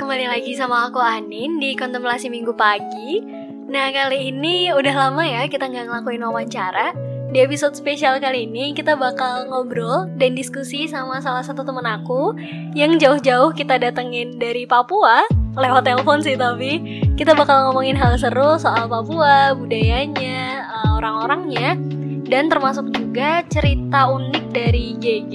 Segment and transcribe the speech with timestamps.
[0.00, 3.20] kembali lagi sama aku Anin di Kontemplasi Minggu Pagi.
[3.68, 6.96] Nah kali ini udah lama ya kita nggak ngelakuin wawancara.
[7.28, 12.32] Di episode spesial kali ini kita bakal ngobrol dan diskusi sama salah satu temen aku
[12.74, 15.20] Yang jauh-jauh kita datengin dari Papua.
[15.54, 21.76] Lewat telepon sih tapi Kita bakal ngomongin hal seru soal Papua, budayanya, eh, orang-orangnya
[22.24, 25.34] Dan termasuk juga cerita unik dari GG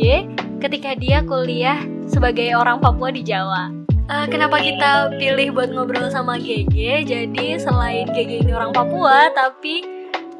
[0.58, 1.80] ketika dia kuliah
[2.10, 7.10] sebagai orang Papua di Jawa Uh, kenapa kita pilih buat ngobrol sama GG?
[7.10, 9.82] Jadi selain GG ini orang Papua, tapi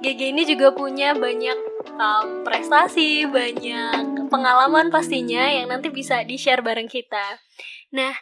[0.06, 1.58] GG ini juga punya banyak
[1.98, 7.42] um, prestasi, banyak pengalaman pastinya yang nanti bisa di-share bareng kita.
[7.90, 8.14] Nah,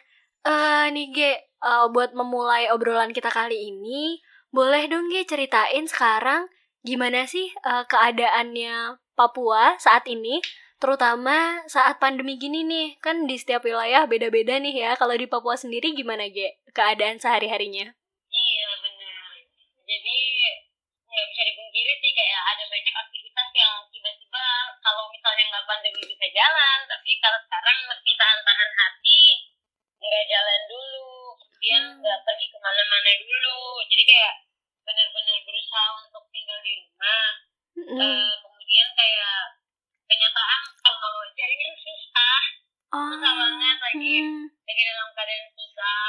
[0.48, 1.18] uh, nih G,
[1.60, 6.48] uh, buat memulai obrolan kita kali ini, boleh dong G ceritain sekarang
[6.88, 10.40] gimana sih uh, keadaannya Papua saat ini?
[10.84, 15.56] Terutama saat pandemi gini nih kan di setiap wilayah beda-beda nih ya kalau di Papua
[15.56, 17.88] sendiri gimana Ge keadaan sehari-harinya
[18.28, 19.32] iya benar
[19.88, 20.18] jadi
[21.08, 24.44] nggak bisa dipungkiri sih kayak ada banyak aktivitas yang tiba-tiba
[24.84, 29.24] kalau misalnya nggak pandemi bisa jalan tapi kalau sekarang mesti tahan-tahan hati
[30.04, 31.08] nggak jalan dulu
[31.40, 31.96] kemudian hmm.
[32.04, 32.26] nggak hmm.
[32.28, 34.34] pergi ke mana-mana dulu jadi kayak
[34.84, 37.24] benar-benar berusaha untuk tinggal di rumah
[37.72, 37.96] hmm.
[38.04, 39.63] uh, kemudian kayak
[40.08, 42.40] kenyataan kalau jaringan susah
[42.94, 43.08] oh.
[43.12, 44.46] susah banget lagi hmm.
[44.50, 46.06] lagi dalam keadaan susah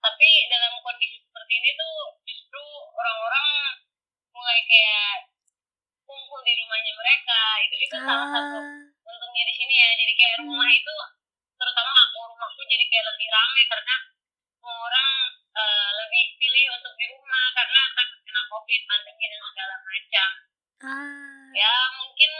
[0.00, 2.64] tapi dalam kondisi seperti ini tuh justru
[2.96, 3.46] orang-orang
[4.32, 5.28] mulai kayak
[6.08, 8.04] kumpul di rumahnya mereka itu itu ah.
[8.08, 8.58] salah satu
[9.04, 10.46] untungnya di sini ya jadi kayak hmm.
[10.48, 10.96] rumah itu
[11.60, 13.96] terutama aku rumahku jadi kayak lebih ramai karena
[14.56, 15.08] semua orang
[15.56, 20.28] uh, lebih pilih untuk di rumah karena takut kena covid pandemi dan segala macam
[20.88, 21.48] ah.
[21.52, 22.32] ya mungkin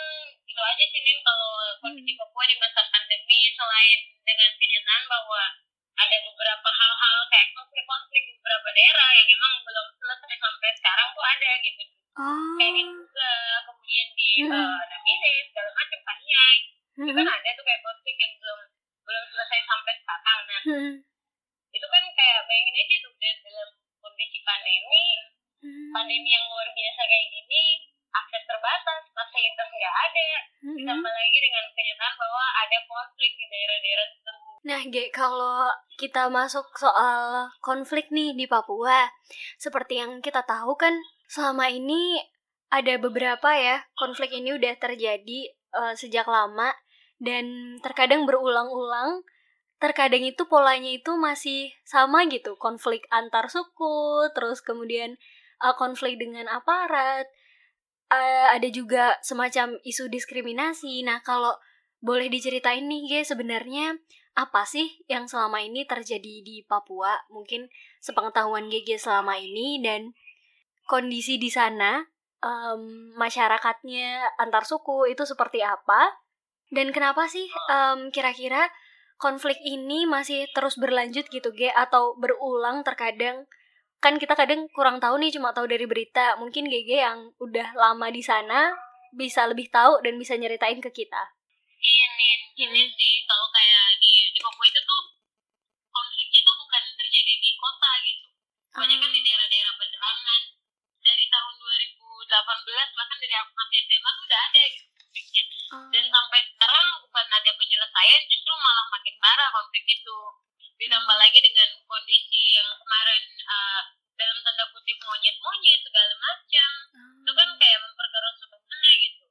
[0.80, 1.52] aja sih nih kalau
[1.84, 2.20] kondisi hmm.
[2.24, 5.42] Papua di masa pandemi selain dengan kenyataan bahwa
[6.00, 11.20] ada beberapa hal-hal kayak konflik-konflik di beberapa daerah yang memang belum selesai sampai sekarang tuh
[11.20, 11.84] ada gitu
[12.16, 12.56] oh.
[12.56, 13.32] kayak di juga
[13.68, 14.56] kemudian di hmm.
[14.56, 16.56] uh, Namire segala macam Paniai
[16.96, 17.04] hmm.
[17.04, 18.60] itu kan ada tuh kayak konflik yang belum
[19.04, 20.92] belum selesai sampai sekarang nah hmm.
[21.76, 23.68] itu kan kayak bayangin aja tuh dalam
[24.00, 25.04] kondisi pandemi
[25.60, 25.92] hmm.
[25.92, 30.30] pandemi yang luar biasa kayak gini akses terbatas, fasilitas nggak ada,
[30.66, 30.76] mm-hmm.
[30.82, 34.50] ditambah lagi dengan kenyataan bahwa ada konflik di daerah-daerah tertentu.
[34.60, 35.70] Nah, Ge, kalau
[36.10, 39.06] kita masuk soal konflik nih di Papua,
[39.62, 40.90] seperti yang kita tahu kan
[41.30, 42.18] selama ini
[42.66, 46.74] ada beberapa ya konflik ini udah terjadi uh, sejak lama.
[47.20, 49.22] Dan terkadang berulang-ulang
[49.78, 52.58] terkadang itu polanya itu masih sama gitu.
[52.58, 55.14] Konflik antar suku terus kemudian
[55.62, 57.30] uh, konflik dengan aparat.
[58.10, 61.06] Uh, ada juga semacam isu diskriminasi.
[61.06, 61.54] Nah, kalau
[62.02, 63.94] boleh diceritain nih, Ge, sebenarnya
[64.34, 67.14] apa sih yang selama ini terjadi di Papua?
[67.30, 67.66] Mungkin
[67.98, 70.14] sepengetahuan GG selama ini dan
[70.86, 72.02] kondisi di sana,
[72.42, 76.14] um, masyarakatnya antar suku itu seperti apa?
[76.70, 78.70] Dan kenapa sih um, kira-kira
[79.18, 81.74] konflik ini masih terus berlanjut gitu, Ge?
[81.74, 83.44] Atau berulang terkadang
[84.00, 88.08] kan kita kadang kurang tahu nih cuma tahu dari berita mungkin GG yang udah lama
[88.08, 88.72] di sana
[89.12, 91.22] bisa lebih tahu dan bisa nyeritain ke kita
[91.84, 92.96] iya nih ini hmm.
[92.96, 93.99] sih kalau kayak
[94.40, 95.02] Papua itu tuh
[95.90, 98.26] konfliknya tuh bukan terjadi di kota gitu.
[98.70, 99.24] Banyak kan di ah.
[99.24, 100.42] daerah-daerah pedalaman
[101.00, 105.44] dari tahun 2018 bahkan dari aku masih SMA tuh udah ada gitu konfliknya.
[105.90, 110.18] Dan sampai sekarang bukan ada penyelesaian justru malah makin parah konflik itu.
[110.78, 113.82] Ditambah lagi dengan kondisi yang kemarin uh,
[114.14, 116.70] dalam tanda kutip monyet-monyet segala macam.
[116.94, 117.20] Hmm.
[117.20, 119.26] itu kan kayak memperkeruh suasana gitu.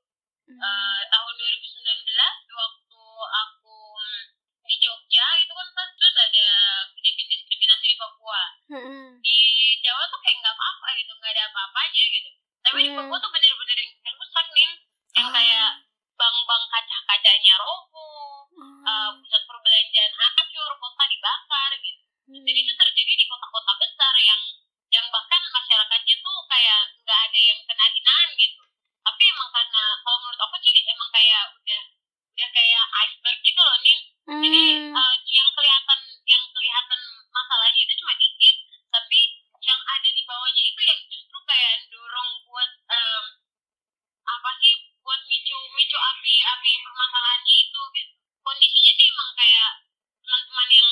[0.49, 0.59] Hmm.
[0.59, 3.58] uh, tahun 2019 waktu aku
[4.69, 6.47] di Jogja itu kan pas terus ada
[6.93, 9.17] kejadian diskriminasi di Papua hmm.
[9.17, 9.37] di
[9.81, 12.29] Jawa tuh kayak nggak apa-apa gitu nggak ada apa-apanya gitu
[12.61, 12.85] tapi hmm.
[12.85, 14.71] di Papua tuh bener-bener yang rusak nih
[15.17, 15.33] yang oh.
[15.33, 15.69] kayak
[16.13, 18.81] bank-bank kaca-kacanya roboh hmm.
[18.85, 22.45] uh, pusat perbelanjaan hancur kota dibakar gitu hmm.
[22.45, 24.41] jadi itu terjadi di kota-kota besar yang
[24.89, 28.61] yang bahkan masyarakatnya tuh kayak nggak ada yang kena hinaan gitu
[29.01, 31.83] tapi emang karena kalau menurut aku sih emang kayak udah
[32.39, 33.99] ya kayak iceberg gitu loh nih
[34.31, 34.41] hmm.
[34.47, 34.63] jadi
[34.95, 38.55] uh, yang kelihatan yang kelihatan masalahnya itu cuma dikit
[38.87, 39.19] tapi
[39.59, 43.25] yang ada di bawahnya itu yang justru kayak dorong buat um,
[44.23, 49.71] apa sih buat micu micu api api permasalahannya itu gitu kondisinya sih emang kayak
[50.23, 50.91] teman-teman yang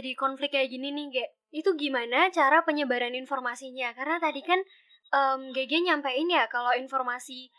[0.00, 1.24] terjadi konflik kayak gini nih, Ge,
[1.60, 3.92] itu gimana cara penyebaran informasinya?
[3.92, 4.56] Karena tadi kan
[5.12, 7.52] em, GG nyampein ya kalau informasi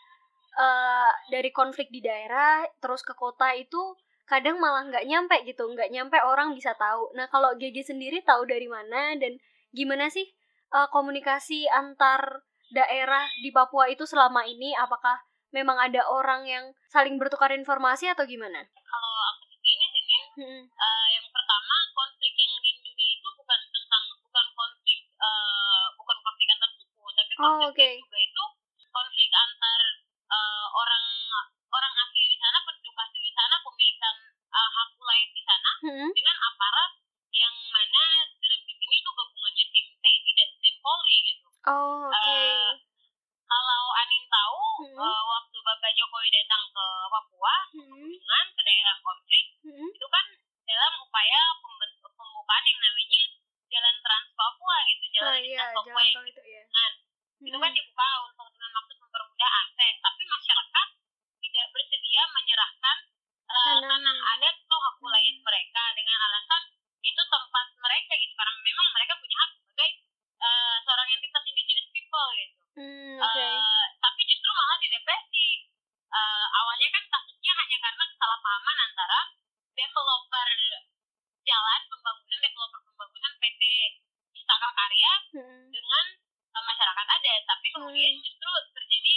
[0.58, 3.94] eh, dari konflik di daerah terus ke kota itu
[4.26, 7.14] kadang malah nggak nyampe gitu, nggak nyampe orang bisa tahu.
[7.14, 9.38] Nah, kalau GG sendiri tahu dari mana dan
[9.70, 10.26] gimana sih
[10.74, 12.42] eh, komunikasi antar
[12.74, 14.74] daerah di Papua itu selama ini?
[14.74, 15.14] Apakah
[15.54, 18.66] memang ada orang yang saling bertukar informasi atau gimana?
[18.66, 20.02] Kalau aku sih gini sih,
[20.32, 20.64] Hmm.
[20.64, 26.48] Eh, yang pertama konflik yang di Indonesia itu bukan tentang bukan konflik eh, bukan konflik
[26.56, 27.04] antar suku
[27.74, 28.44] juga itu
[28.86, 29.80] konflik antar
[30.28, 31.04] eh, orang
[31.66, 36.10] orang asli di sana penduduk asli di sana pemilikan eh, hak wilayah di sana Hmm.
[36.12, 36.90] dengan aparat
[37.32, 38.02] yang mana
[38.36, 41.46] dalam tim ini itu gabungannya tim TNI dan TNI Polri gitu.
[41.64, 42.28] Oh, oke.
[42.28, 42.70] Eh,
[43.42, 44.98] kalau Anin tahu Hmm.
[44.98, 48.12] eh, waktu Bapak Jokowi datang ke Papua Hmm.
[48.12, 49.88] dengan ke daerah konflik Hmm.
[49.88, 50.26] itu kan
[50.62, 53.22] dalam upaya pemben- pembukaan yang namanya
[53.66, 56.62] Jalan Trans Papua gitu, Oh jalan iya, lintas Papua jalan yang tol itu ya.
[56.68, 56.92] kan.
[57.42, 60.88] Itu kan dibuka untuk dengan maksud mempermudah akses, tapi masyarakat
[61.40, 62.96] tidak bersedia menyerahkan
[63.42, 63.88] eh, Tanah.
[63.90, 66.62] tanah adat atau hak wilayah mereka dengan alasan
[67.02, 69.90] itu tempat mereka gitu karena memang mereka punya hak sebagai
[70.38, 72.56] eh, seorang entitas indigenous people gitu.
[72.74, 73.40] Hmm, oke.
[73.42, 75.48] Eh, tapi justru malah direpresi.
[76.08, 79.20] Eh, awalnya kan kasusnya hanya karena kesalahpahaman antara
[79.72, 80.48] developer
[81.42, 83.62] jalan pembangunan developer pembangunan PT
[84.32, 85.66] Istaka Karya Hmm.
[85.68, 86.04] dengan
[86.52, 88.22] eh, masyarakat adat, tapi kemudian Hmm.
[88.22, 89.16] justru terjadi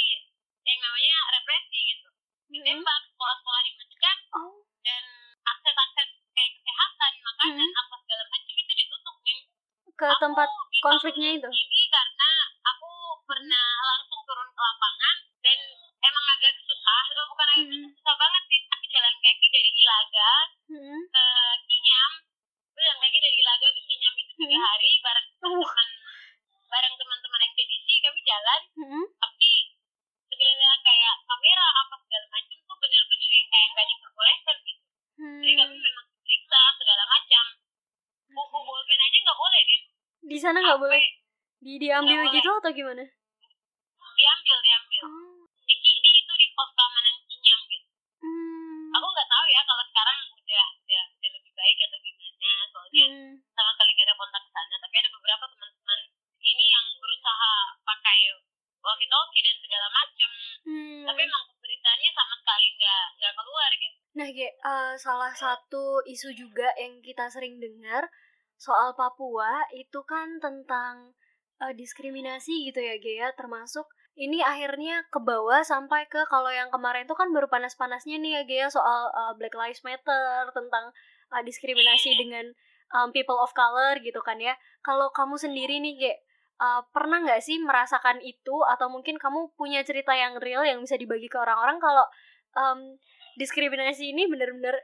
[0.65, 2.08] yang namanya represi gitu.
[2.08, 2.53] Hmm.
[2.53, 5.03] Ditembak, sekolah-sekolah dimatikan Oh, dan
[5.44, 7.72] akses-akses kayak kesehatan, makanan, Hmm.
[7.77, 9.39] apa segala macam itu ditutup nih
[9.89, 11.50] ke Aku tempat di konfliknya tahun itu.
[11.51, 12.29] Ini karena
[12.65, 12.89] aku
[13.24, 15.60] pernah langsung turun ke lapangan dan
[16.01, 17.72] emang agak susah, eh, bukan agak Hmm.
[17.75, 18.62] susah, susah banget sih.
[18.70, 20.32] Aku jalan kaki dari Ilaga
[20.70, 21.01] Hmm.
[21.06, 21.25] ke
[21.65, 22.12] Kinyam,
[22.70, 24.65] Aku jalan kaki dari Ilaga ke Kinyam itu tiga Hmm.
[24.65, 25.63] hari bareng Uh.
[25.63, 25.89] teman
[26.65, 29.06] bareng teman-teman ekspedisi kami jalan, Hmm.
[29.15, 29.51] tapi
[30.25, 34.84] sebenarnya kayak kamera apa segala macam tuh bener-bener yang kayak nggak diperbolehkan gitu.
[35.39, 35.86] Jadi kami Hmm.
[35.88, 37.46] memang diperiksa segala macam.
[38.27, 39.82] Buku bolpen aja nggak boleh nih.
[40.36, 41.00] Di sana nggak boleh
[41.63, 42.34] di diambil boleh.
[42.36, 43.04] gitu atau gimana?
[44.15, 45.01] diambil diambil.
[45.08, 45.48] Oh.
[45.63, 47.88] di, di itu di pos keamanan Kinyam gitu.
[48.20, 48.92] Hmm.
[48.96, 53.32] Aku nggak tahu ya kalau sekarang udah udah, udah lebih baik atau gimana soalnya Hmm.
[53.51, 54.75] sama sekali nggak ada kontak ke sana.
[54.75, 56.00] Tapi ada beberapa teman-teman
[56.44, 58.20] ini yang berusaha pakai
[58.84, 60.32] walkie talkie dan segala macem.
[60.68, 61.04] Hmm.
[61.08, 63.98] Tapi emang pemberitaannya sama sekali nggak nggak keluar gitu.
[64.15, 68.08] Nah, Ge, eh, salah satu isu juga yang kita sering dengar
[68.57, 71.13] soal Papua itu kan tentang
[71.63, 76.71] eh, diskriminasi gitu ya, Ge ya, termasuk ini akhirnya ke bawah sampai ke kalau yang
[76.71, 80.91] kemarin itu kan baru panas-panasnya nih ya, Ge ya, soal eh, Black Lives Matter, tentang
[81.35, 82.19] eh, diskriminasi Iya.
[82.24, 82.45] dengan
[82.95, 84.55] um, people of color gitu kan ya.
[84.85, 86.13] Kalau kamu sendiri nih, Ge,
[86.62, 90.95] eh, pernah nggak sih merasakan itu atau mungkin kamu punya cerita yang real yang bisa
[90.95, 92.05] dibagi ke orang-orang kalau
[92.55, 92.95] em,
[93.35, 94.75] diskriminasi ini bener-bener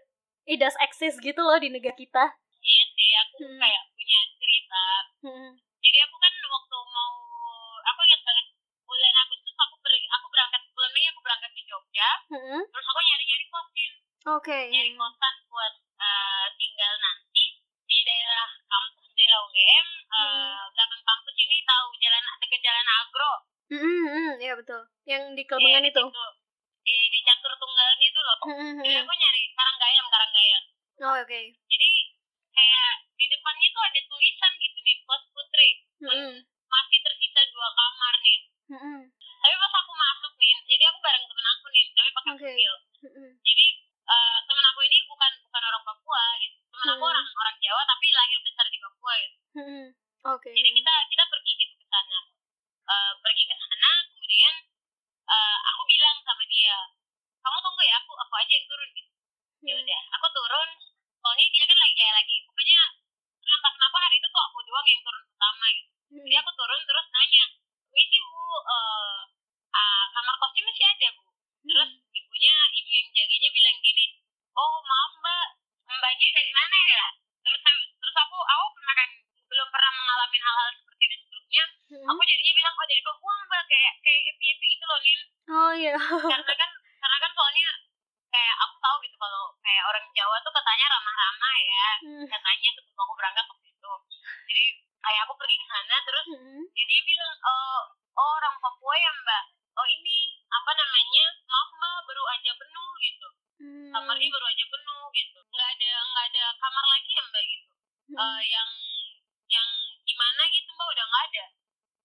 [0.44, 2.41] it does exist gitu loh di negara kita.
[2.62, 3.58] Iya sih aku Hmm.
[3.58, 4.84] kayak punya cerita
[5.22, 5.50] Hmm.
[5.80, 7.14] jadi aku kan waktu mau
[7.82, 8.46] aku ingat banget
[8.82, 12.62] bulan Agustus aku ber- aku berangkat bulan Mei aku berangkat ke Jogja Hmm.
[12.64, 13.92] terus aku nyari nyari kosin
[14.30, 14.60] Oke.
[14.70, 17.46] nyari kosan buat eh, tinggal nanti
[17.84, 23.34] di daerah kampus daerah UGM eh, belakang kampus ini tahu jalan dekat jalan Agro
[23.72, 24.84] Hmm, hmm, hmm, iya betul.
[25.08, 26.04] Yang di Iya, di itu.
[26.04, 26.24] situ.
[26.84, 29.04] iya di catur tunggal situ loh Hmm, hmm, jadi hmm.
[29.06, 30.64] aku nyari Karanggayam Karanggayam
[31.02, 31.42] Oh, oke.
[31.66, 31.90] jadi
[32.62, 36.34] kayak di depannya tuh ada tulisan gitu nih kos putri Hmm.
[36.68, 38.40] masih tersisa dua kamar nih
[38.70, 39.02] Hmm.
[39.42, 42.46] tapi pas aku masuk nih jadi aku bareng temen aku nih tapi pakai Oke.
[42.46, 43.32] mobil Hmm.
[43.42, 43.66] jadi
[44.04, 47.12] eh, temen aku ini bukan bukan orang Papua gitu temen aku Hmm.
[47.12, 49.86] orang orang Jawa tapi lahir besar di Papua gitu Hmm.
[50.28, 50.50] Oke.
[50.52, 52.20] jadi kita kita pergi gitu ke sana
[52.84, 54.56] Eh, pergi ke sana kemudian
[55.28, 56.76] eh, aku bilang sama dia
[57.40, 59.12] kamu tunggu ya aku aku aja yang turun gitu
[59.62, 59.80] ya Hmm.
[59.80, 60.70] udah aku turun
[61.22, 62.80] soalnya dia kan lagi kayak lagi pokoknya
[63.42, 66.24] entah kenapa hari itu tuh aku doang yang turun pertama gitu Hmm.
[66.26, 67.44] jadi aku turun terus nanya
[67.90, 69.20] misi bu eh,
[69.72, 71.24] ah, kamar kosnya masih ada bu
[71.64, 74.06] terus ibunya ibu yang jaganya bilang gini
[74.52, 75.48] oh maaf mbak
[75.88, 77.06] mbaknya dari mana ya
[77.40, 77.62] terus
[77.96, 79.10] terus aku aku pernah kan
[79.48, 82.08] belum pernah mengalami hal-hal seperti ini sebelumnya Hmm.
[82.08, 85.20] aku jadinya bilang oh dari Papua mbak kayak kayak happy happy gitu loh nin
[85.52, 85.96] Oh iya.
[86.00, 87.70] karena kan karena kan soalnya
[88.32, 92.26] kayak aku tahu gitu kalau kayak orang Jawa tuh katanya ramah-ramah ya Hmm.
[92.26, 93.92] katanya sebelum aku berangkat waktu itu
[94.48, 94.64] jadi
[95.04, 96.64] kayak aku pergi ke sana terus Hmm.
[96.72, 97.80] jadi dia bilang oh,
[98.16, 99.44] oh orang Papua ya mbak
[99.76, 100.18] oh ini
[100.48, 103.28] apa namanya maaf mbak baru aja penuh gitu
[103.60, 103.92] Hmm.
[103.92, 107.68] kamarnya baru aja penuh gitu nggak ada nggak ada kamar lagi ya mbak gitu
[108.08, 108.16] Hmm.
[108.16, 108.70] Eh, yang
[109.52, 109.70] yang
[110.02, 111.46] gimana gitu mbak udah nggak ada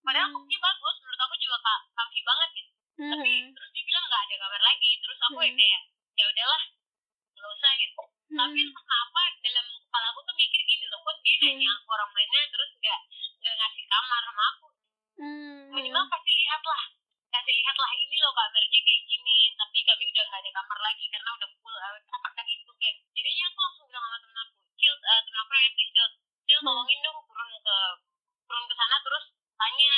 [0.03, 0.37] padahal Hmm.
[0.39, 3.51] kosnya bagus menurut aku juga kak comfy banget gitu tapi Hmm.
[3.53, 5.59] terus dia bilang nggak ada kamar lagi terus aku ya Hmm.
[5.59, 5.83] kayak
[6.17, 6.63] ya udahlah
[7.37, 8.67] nggak usah gitu tapi Hmm.
[8.67, 12.41] entah kenapa dalam kepala aku tuh mikir gini loh kok dia nanya aku orang mana
[12.49, 13.01] terus nggak
[13.37, 14.67] nggak ngasih kamar sama aku
[15.17, 15.63] Hmm.
[15.73, 16.83] minimal kasih lihat lah
[17.31, 21.05] kasih lihat lah ini loh kamarnya kayak gini tapi kami udah nggak ada kamar lagi
[21.17, 24.95] karena udah full eh, apakah itu kayak jadinya aku langsung bilang sama temen aku Cil
[24.95, 26.07] eh, temen aku namanya Priscil
[26.45, 26.67] Cil Hmm.
[26.69, 27.77] tolongin dong turun ke
[28.45, 29.25] turun ke sana terus
[29.57, 29.95] tanya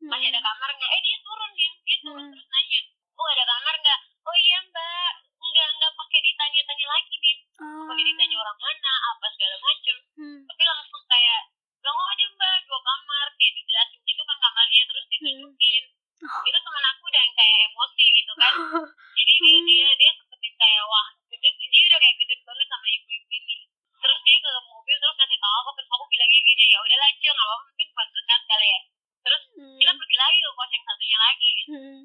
[0.00, 0.48] masih ada Hmm.
[0.48, 2.32] kamar nggak eh dia turun nih dia turun Hmm.
[2.32, 2.80] terus nanya
[3.12, 7.84] oh ada kamar nggak oh iya mbak nggak nggak pakai ditanya-tanya lagi nih Oh.
[7.84, 10.40] pakai ditanya orang mana apa segala macem Hmm.
[10.46, 11.40] tapi langsung kayak
[11.76, 15.84] bilang oh ada mbak dua kamar kayak dijelasin gitu kan kamarnya terus ditunjukin
[16.20, 16.42] Oh.
[16.44, 18.52] itu temen aku udah yang kayak emosi gitu kan
[19.16, 19.66] jadi dia Hmm.
[19.66, 23.56] dia dia seperti kayak wah gede dia udah kayak gede banget sama ibu-ibu ini
[24.00, 27.08] terus dia ke mobil terus ngasih tahu aku terus aku bilangnya gini ya udah lah
[27.16, 28.80] cil nggak apa-apa mungkin bukan berkat kali ya
[29.20, 29.76] terus Hmm.
[29.76, 32.00] kita pergi lagi ke kos yang satunya lagi gitu Hmm.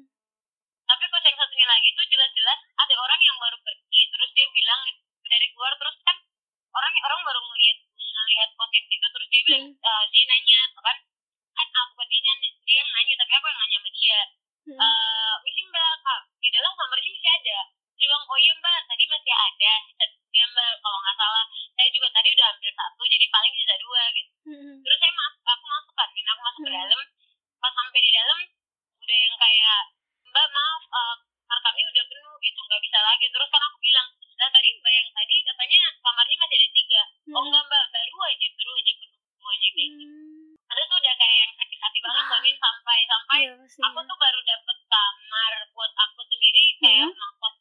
[0.86, 4.80] tapi kos yang satunya lagi tuh jelas-jelas ada orang yang baru pergi terus dia bilang
[5.22, 6.16] dari keluar terus kan
[6.70, 9.76] orang orang baru ngelihat ngelihat kos yang situ terus dia bilang Hmm.
[9.76, 10.96] eh, dia nanya tuh kan
[11.52, 14.18] kan ah, bukan dia nanya dia yang nanya tapi aku yang nanya sama dia
[14.66, 14.76] Hmm.
[14.76, 17.58] eh misi mbak kak di dalam kamarnya masih ada
[17.96, 21.88] dia bilang oh iya mbak tadi masih ada sisa tiga mbak kalau nggak salah saya
[21.88, 24.74] juga tadi udah ambil satu jadi paling sisa dua gitu Hmm.
[24.78, 26.78] terus saya masuk aku masuk kan dan aku masuk ke Hmm.
[26.82, 27.00] dalam
[27.56, 28.38] pas sampai di dalam
[29.00, 29.80] udah yang kayak
[30.26, 34.08] mbak maaf eh, kamar kami udah penuh gitu nggak bisa lagi terus kan aku bilang
[34.36, 37.44] nah tadi mbak yang tadi katanya kamarnya masih ada tiga oh Hmm.
[37.46, 40.52] enggak mbak baru aja baru aja penuh semuanya kayak gitu Hmm.
[40.66, 42.28] terus tuh udah kayak yang sakit hati banget Ah.
[42.28, 43.80] soalnya sampai sampai Iya, pasti.
[43.80, 47.10] aku tuh baru dapet kamar buat aku sendiri kayak Hmm.
[47.14, 47.54] ngekos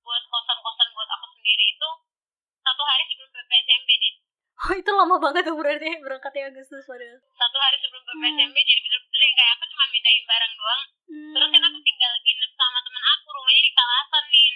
[0.00, 1.88] buat kosan-kosan buat aku sendiri itu
[2.60, 4.14] satu hari sebelum PPSMB nih
[4.60, 7.18] Oh itu lama banget tuh berarti berangkatnya Agustus padahal.
[7.34, 8.14] satu hari sebelum Hmm.
[8.14, 11.32] PPSMB jadi bener-bener yang kayak aku cuma mindahin barang doang Hmm.
[11.34, 14.50] terus kan aku tinggal nginep sama temen aku rumahnya di Kalasan nih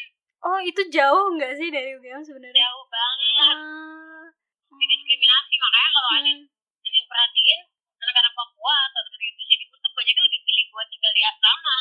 [0.44, 2.62] Oh itu jauh nggak sih dari UGM sebenarnya?
[2.62, 4.24] jauh banget Ah.
[4.70, 6.86] didiskriminasi makanya kalau Anin Hmm.
[6.86, 7.60] Anin perhatiin
[7.98, 11.78] anak-anak Papua atau anak Indonesia Timur tuh banyak kan lebih pilih buat tinggal di asrama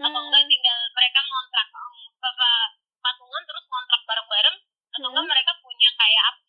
[0.00, 0.24] atau Hmm.
[0.24, 2.50] enggak tinggal mereka ngontrak um, apa
[2.98, 4.56] patungan terus ngontrak bareng-bareng
[4.90, 5.32] atau enggak Hmm.
[5.34, 6.40] mereka punya kayak apa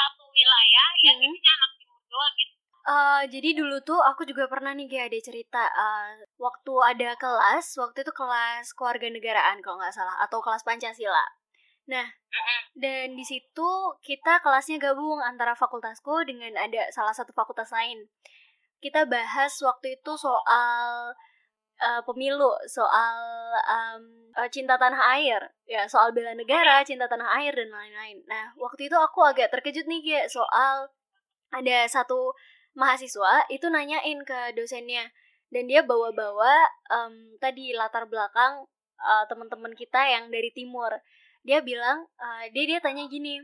[0.00, 1.28] satu wilayah yang Hmm.
[1.28, 5.20] isinya anak timur doang gitu Eh, jadi dulu tuh aku juga pernah nih kayak ada
[5.20, 11.24] cerita eh, waktu ada kelas waktu itu kelas kewarganegaraan kalau nggak salah atau kelas Pancasila.
[11.92, 12.08] Nah
[12.72, 18.08] dan di situ kita kelasnya gabung antara fakultasku dengan ada salah satu fakultas lain.
[18.80, 21.12] Kita bahas waktu itu soal
[21.80, 23.16] eh, pemilu, soal
[24.38, 28.22] eh, cinta tanah air, ya soal bela negara, cinta tanah air dan lain-lain.
[28.28, 30.88] Nah waktu itu aku agak terkejut nih kayak soal
[31.50, 32.32] ada satu
[32.78, 35.10] mahasiswa itu nanyain ke dosennya.
[35.50, 36.54] Dan dia bawa-bawa
[36.94, 38.64] em, tadi latar belakang
[39.02, 40.94] eh, teman-teman kita yang dari timur.
[41.42, 43.42] Dia bilang eh, dia dia tanya gini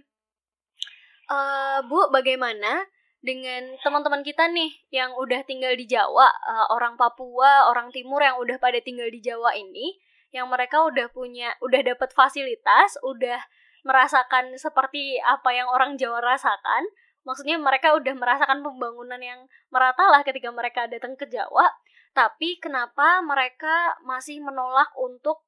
[1.30, 2.86] uh, Bu, bagaimana
[3.26, 8.38] dengan teman-teman kita nih yang udah tinggal di Jawa, uh, orang Papua, orang Timur yang
[8.38, 9.98] udah pada tinggal di Jawa ini,
[10.30, 13.42] yang mereka udah punya, udah dapat fasilitas, udah
[13.82, 16.86] merasakan seperti apa yang orang Jawa rasakan.
[17.26, 21.66] Maksudnya mereka udah merasakan pembangunan yang merata lah ketika mereka datang ke Jawa.
[22.14, 25.42] Tapi kenapa mereka masih menolak untuk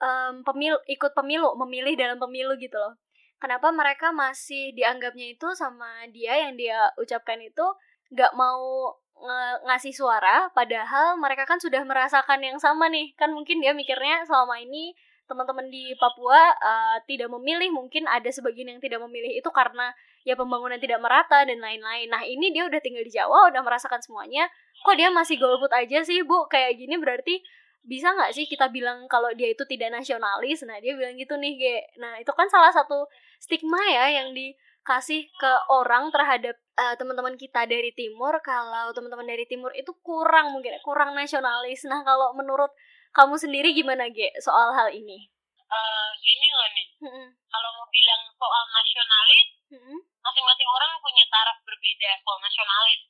[0.00, 2.96] um, pemilu, ikut pemilu, memilih dalam pemilu gitu loh?
[3.40, 7.64] Kenapa mereka masih dianggapnya itu sama dia yang dia ucapkan itu
[8.12, 13.12] gak mau ng ngasih suara padahal mereka kan sudah merasakan yang sama nih.
[13.20, 14.96] Kan mungkin dia mikirnya selama ini
[15.28, 19.94] teman-teman di Papua uh, tidak memilih mungkin ada sebagian yang tidak memilih itu karena
[20.26, 22.10] ya pembangunan tidak merata dan lain-lain.
[22.10, 24.50] Nah ini dia udah tinggal di Jawa udah merasakan semuanya
[24.82, 26.50] kok dia masih golput aja sih bu?
[26.50, 27.44] Kayak gini berarti
[27.80, 30.66] bisa nggak sih kita bilang kalau dia itu tidak nasionalis?
[30.66, 31.76] Nah dia bilang gitu nih Ge.
[32.02, 33.06] Nah itu kan salah satu
[33.40, 39.48] stigma ya yang dikasih ke orang terhadap uh, teman-teman kita dari timur kalau teman-teman dari
[39.48, 42.70] timur itu kurang mungkin kurang nasionalis nah kalau menurut
[43.16, 45.32] kamu sendiri gimana Ge soal hal ini
[45.66, 47.26] uh, gini loh nih hmm.
[47.48, 49.98] kalau mau bilang soal nasionalis hmm.
[50.20, 53.00] masing-masing orang punya taraf berbeda soal nasionalis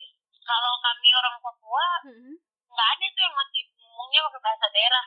[0.40, 2.34] kalau kami orang Papua hmm.
[2.70, 3.62] nggak ada tuh yang masih
[4.00, 5.04] ngomongnya pakai bahasa daerah.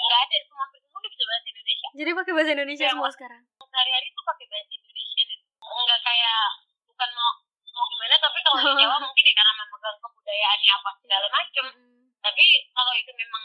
[0.00, 1.88] Nggak ada semua semua udah bisa bahasa Indonesia.
[1.92, 3.42] Jadi pakai bahasa Indonesia ya, semua sekarang?
[3.60, 5.40] sehari-hari tuh pakai bahasa Indonesia nih.
[5.60, 6.44] Nggak kayak
[6.88, 7.32] bukan mau
[7.70, 11.66] mau gimana tapi kalau di Jawa mungkin ya karena memegang kebudayaannya apa segala macem.
[12.24, 13.44] Tapi kalau itu memang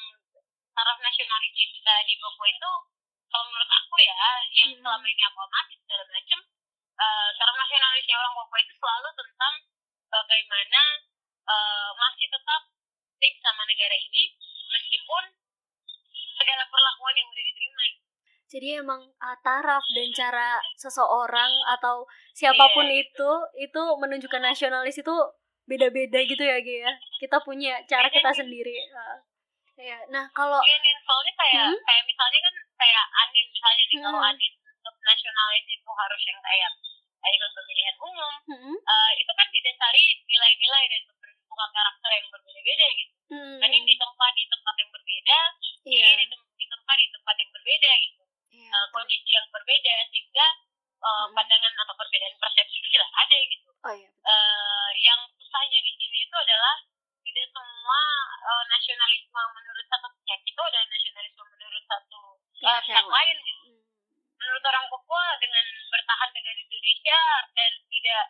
[0.71, 2.71] taraf nasionalisnya kita di Papua itu
[3.27, 4.15] kalau menurut aku ya
[4.55, 6.39] yang selama ini aku amati segala macem
[6.95, 9.53] uh, taraf nasionalisnya orang Papua itu selalu tentang
[10.07, 10.81] bagaimana
[11.47, 12.61] uh, masih tetap
[13.15, 14.35] stick sama negara ini
[14.75, 15.23] meskipun
[16.35, 17.85] segala perlakuan yang udah diterima
[18.45, 23.01] jadi emang uh, taraf dan cara seseorang atau siapa pun yeah.
[23.01, 25.15] itu itu menunjukkan nasionalis itu
[25.65, 29.17] beda-beda gitu ya Gia ya kita punya cara kita sendiri uh,
[29.81, 31.81] ya nah kalau iya nih soalnya kayak hmm?
[31.83, 34.05] kayak misalnya kan kayak Anin misalnya nih hmm.
[34.05, 36.71] kalau Anin untuk nasionalis itu harus yang kayak
[37.17, 38.77] kayak ikut pemilihan umum hmm.
[38.77, 41.01] uh, itu kan didasari nilai-nilai dan
[41.55, 43.57] membentuk karakter yang berbeda-beda gitu hmm.
[43.63, 45.39] kan di tempat di tempat yang berbeda
[45.87, 46.13] yeah.
[46.19, 48.63] di, di tempat di tempat yang berbeda gitu yeah.
[48.65, 50.47] Iya, uh, kondisi yang berbeda sehingga
[50.99, 51.31] uh, hmm.
[51.35, 56.17] pandangan atau perbedaan persepsi itu jelas ada gitu oh, iya, uh, yang susahnya di sini
[56.27, 56.75] itu adalah
[57.23, 58.01] tidak semua
[58.43, 62.21] uh, nasionalisme menurut satu pihak itu ada nasionalisme menurut satu
[62.67, 63.63] uh, pihak lain gitu.
[63.71, 63.83] Hmm.
[64.35, 67.19] Menurut orang Papua dengan bertahan dengan Indonesia
[67.57, 68.23] dan tidak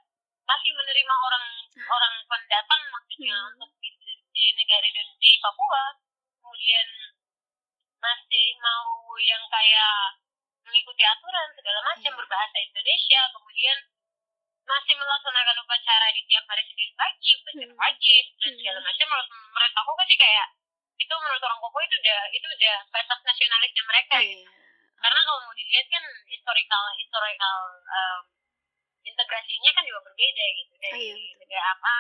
[0.46, 3.52] masih menerima orang orang pendatang maksudnya hmm.
[3.58, 3.90] untuk di,
[4.32, 5.84] di negara Indonesia di Papua
[6.42, 6.88] kemudian
[7.98, 10.22] masih mau yang kayak
[10.66, 12.20] mengikuti aturan segala macam hmm.
[12.22, 13.78] berbahasa Indonesia kemudian
[14.66, 17.82] masih melaksanakan upacara di tiap hari Senin pagi upacara hmm.
[17.82, 18.60] wajib dan hmm.
[18.62, 20.48] segala macam menurut, menurut aku kan sih kayak
[20.96, 24.30] itu menurut orang Papua itu udah itu udah batas nasionalisnya mereka hmm.
[24.30, 24.50] gitu
[24.96, 28.22] karena kalau mau dilihat kan historical historical um,
[29.06, 31.94] integrasinya kan juga berbeda gitu dari oh, iya, apa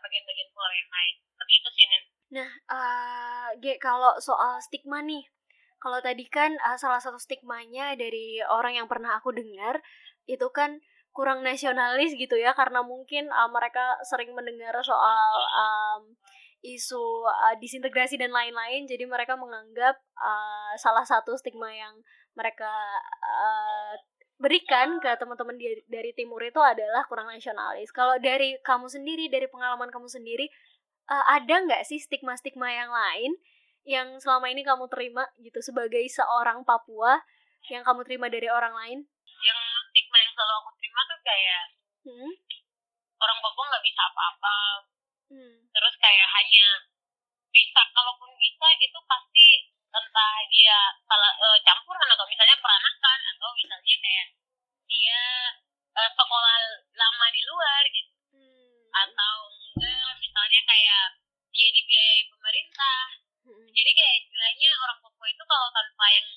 [0.00, 1.14] bagian-bagian pulau yang lain.
[1.34, 1.86] Seperti itu sih
[2.32, 5.28] nah uh, G kalau soal stigma nih
[5.76, 9.84] kalau tadi kan uh, salah satu stigmanya dari orang yang pernah aku dengar
[10.24, 10.80] itu kan
[11.12, 16.16] kurang nasionalis gitu ya karena mungkin uh, mereka sering mendengar soal um,
[16.64, 22.00] isu uh, disintegrasi dan lain-lain jadi mereka menganggap uh, salah satu stigma yang
[22.32, 22.72] mereka
[23.20, 23.92] uh,
[24.42, 25.54] berikan ke teman-teman
[25.86, 27.94] dari timur itu adalah kurang nasionalis.
[27.94, 30.50] Kalau dari kamu sendiri, dari pengalaman kamu sendiri,
[31.06, 33.38] uh, ada nggak sih stigma-stigma yang lain
[33.82, 37.22] yang selama ini kamu terima gitu sebagai seorang Papua
[37.70, 38.98] yang kamu terima dari orang lain?
[39.42, 39.58] Yang
[39.94, 41.62] stigma yang selalu aku terima tuh kayak
[42.10, 42.32] hmm?
[43.22, 44.58] orang Papua nggak bisa apa-apa,
[45.30, 45.54] hmm.
[45.70, 46.66] terus kayak hanya
[47.54, 49.48] bisa kalaupun bisa itu pasti
[49.92, 54.26] entah dia salah uh, campuran atau misalnya peranakan atau misalnya kayak
[54.88, 55.20] dia
[55.92, 56.56] uh, sekolah
[56.96, 58.88] lama di luar gitu hmm.
[58.88, 61.06] atau enggak misalnya kayak
[61.52, 63.02] dia dibiayai pemerintah
[63.44, 63.68] hmm.
[63.68, 66.28] jadi kayak istilahnya orang Papua itu kalau tanpa yang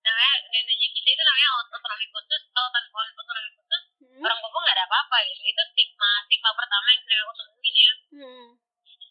[0.00, 4.20] namanya neneknya kita itu namanya otonomi khusus kalau tanpa otonomi khusus hmm.
[4.20, 7.92] orang Papua nggak ada apa-apa gitu itu stigma stigma pertama yang sering aku temuin ya
[8.20, 8.48] hmm.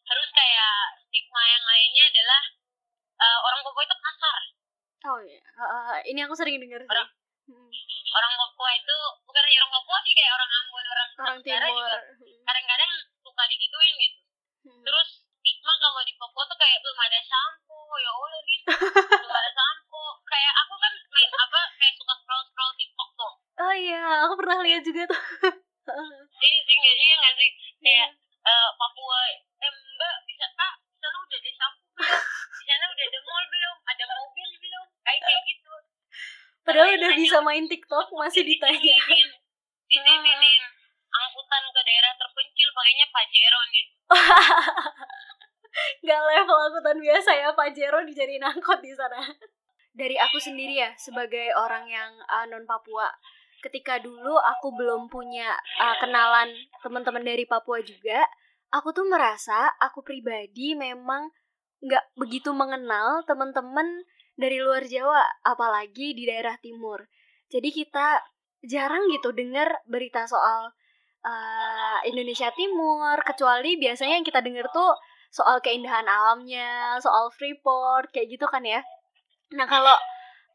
[0.06, 0.78] terus kayak
[1.10, 2.41] stigma yang lainnya adalah
[3.19, 4.41] uh, orang Papua itu kasar.
[5.08, 6.89] Oh iya, uh, ini aku sering dengar sih.
[6.91, 7.08] Orang,
[7.51, 7.71] hmm.
[8.15, 11.71] orang Papua itu bukan hanya orang Papua sih kayak orang Ambon, orang, orang Timur.
[11.71, 12.43] Juga hmm.
[12.47, 12.91] kadang-kadang
[13.23, 14.19] suka digituin gitu.
[14.67, 14.84] Hmm.
[14.84, 18.60] Terus stigma kalau di Papua tuh kayak belum ada sampo, ya Allah nih,
[19.23, 20.03] belum ada sampo.
[20.27, 23.34] Kayak aku kan main apa kayak suka scroll scroll TikTok tuh.
[23.60, 25.21] Oh iya, aku pernah lihat juga tuh.
[27.89, 28.12] kayak
[28.45, 31.73] eh, Papua eh mbak bisa kak di sana udah ada belum
[32.60, 35.73] di sana udah ada mall belum ada mobil belum kayak kayak gitu
[36.69, 38.77] Padahal udah bisa main TikTok masih ditanya.
[38.77, 39.25] dititipin
[39.89, 40.62] dititipin
[41.10, 43.86] angkutan ke daerah terpencil pakainya Pajero nih
[46.05, 49.17] Gak level angkutan biasa ya Pajero dijadiin angkot di sana.
[49.97, 53.10] Dari aku sendiri ya sebagai orang yang uh, non Papua.
[53.65, 56.53] Ketika dulu aku belum punya uh, kenalan
[56.86, 58.29] teman-teman dari Papua juga,
[58.69, 61.34] aku tuh merasa aku pribadi memang
[61.82, 64.05] nggak begitu mengenal teman-teman
[64.39, 67.04] dari luar Jawa, apalagi di daerah timur.
[67.52, 68.23] Jadi kita
[68.63, 70.71] jarang gitu dengar berita soal
[71.28, 74.95] uh, Indonesia Timur, kecuali biasanya yang kita dengar tuh
[75.30, 78.80] soal keindahan alamnya, soal Freeport, kayak gitu kan ya.
[79.54, 79.97] Nah kalau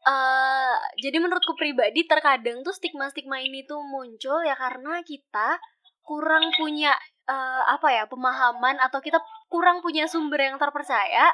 [0.09, 5.61] uh, jadi menurutku pribadi terkadang tuh stigma-stigma ini tuh muncul ya karena kita
[6.05, 6.93] kurang punya
[7.25, 9.17] uh, apa ya pemahaman atau kita
[9.49, 11.33] kurang punya sumber yang terpercaya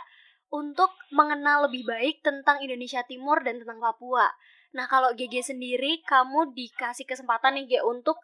[0.52, 4.28] untuk mengenal lebih baik tentang Indonesia Timur dan tentang Papua.
[4.76, 8.20] Nah kalau GG sendiri kamu dikasih kesempatan nih G untuk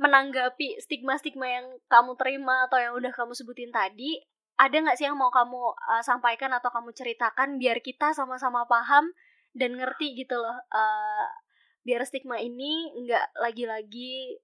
[0.00, 4.16] menanggapi stigma-stigma yang kamu terima atau yang udah kamu sebutin tadi
[4.60, 9.08] ada nggak sih yang mau kamu uh, sampaikan atau kamu ceritakan biar kita sama-sama paham
[9.56, 11.26] dan ngerti gitu loh uh,
[11.84, 14.36] biar stigma ini nggak lagi-lagi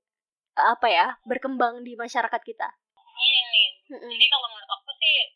[0.57, 2.69] uh, apa ya berkembang di masyarakat kita.
[3.17, 4.13] ini nih Mm-mm.
[4.13, 5.36] jadi kalau menurut aku sih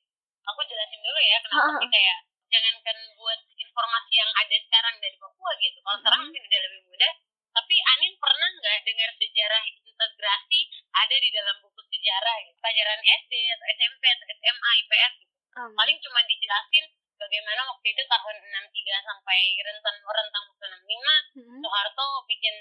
[0.50, 1.78] aku jelasin dulu ya kenapa Ha-ha.
[1.78, 2.18] sih kayak
[2.50, 6.26] jangankan buat informasi yang ada sekarang dari Papua gitu kalau sekarang Mhm.
[6.28, 7.12] mungkin udah lebih mudah
[7.50, 10.60] tapi Anin pernah nggak dengar sejarah integrasi
[10.92, 15.74] ada di dalam buku sejarah gitu pelajaran SD atau SMP atau SMA IPS gitu Um,
[15.74, 18.70] paling cuma dijelasin bagaimana waktu itu tahun 63
[19.02, 21.58] sampai rentan rentang waktu 65 mm-mm.
[21.58, 22.54] Soeharto bikin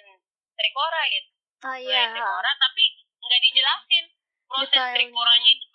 [0.52, 1.30] Trikora gitu
[1.62, 2.10] Oh iya.
[2.10, 2.84] Trikora tapi
[3.22, 4.06] nggak dijelasin
[4.44, 4.96] proses Detailnya.
[4.98, 5.66] Trikoranya itu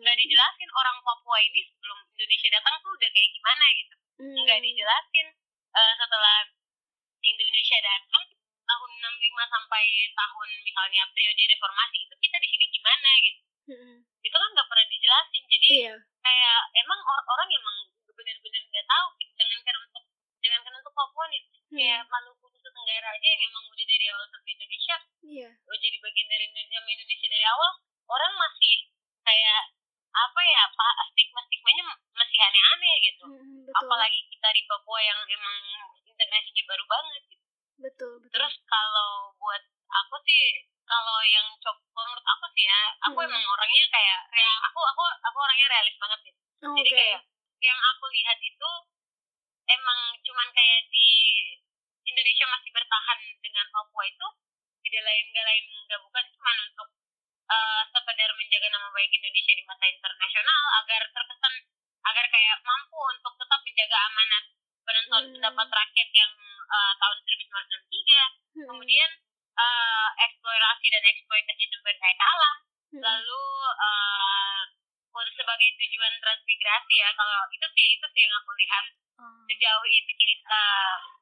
[0.00, 0.02] Hmm.
[0.02, 4.36] nggak dijelasin orang Papua ini sebelum Indonesia datang tuh udah kayak gimana gitu Hmm.
[4.38, 5.26] nggak dijelasin
[5.70, 6.36] eh, setelah
[7.20, 8.24] Indonesia datang
[8.64, 9.04] tahun 65
[9.50, 13.96] sampai tahun misalnya periode reformasi itu kita di sini gimana gitu Mm-mm.
[14.20, 15.94] itu kan nggak pernah dijelasin jadi Iya.
[16.18, 17.76] kayak emang or- orang emang
[18.10, 19.32] bener-bener nggak tahu gitu.
[19.36, 20.02] jangankan untuk
[20.40, 21.76] jangankan untuk Papua nih Hmm.
[21.76, 25.48] kayak Maluku Nusa Tenggara aja yang emang udah dari awal sampai Indonesia Iya.
[25.60, 27.70] udah jadi bagian dari Indonesia sama Indonesia dari awal
[28.08, 28.74] orang masih
[29.20, 29.62] kayak
[30.10, 33.78] apa ya pak stigma stigmanya masih aneh-aneh gitu Mm-mm, betul.
[33.78, 35.56] apalagi kita di Papua yang emang
[36.04, 37.46] integrasinya baru banget gitu.
[37.78, 38.30] betul, betul.
[38.34, 43.28] terus kalau buat aku sih kalau yang coba menurut aku sih ya aku Hmm.
[43.30, 46.98] emang orangnya kayak real aku aku aku orangnya realis banget gitu Oh, jadi oke.
[46.98, 47.20] kayak
[47.62, 48.70] yang aku lihat itu
[49.70, 51.08] emang cuman kayak di
[52.02, 54.26] Indonesia masih bertahan dengan Papua itu
[54.82, 56.88] tidak lain gak lain gak bukan cuma untuk
[57.46, 61.54] eh, sekedar menjaga nama baik Indonesia di mata internasional agar terkesan
[62.02, 64.44] agar kayak mampu untuk tetap menjaga amanat
[64.82, 65.32] penentuan Hmm.
[65.34, 66.32] pendapat rakyat yang
[66.66, 68.66] eh, tahun 1963 Mm-mm.
[68.66, 69.10] kemudian
[69.56, 72.89] eh, eksplorasi dan eksploitasi sumber daya alam Mm-mm.
[73.00, 73.42] Lalu
[73.80, 74.60] eh
[75.10, 78.84] untuk sebagai tujuan transmigrasi ya kalau itu sih itu sih yang aku lihat
[79.20, 79.44] Oh.
[79.44, 80.32] sejauh ini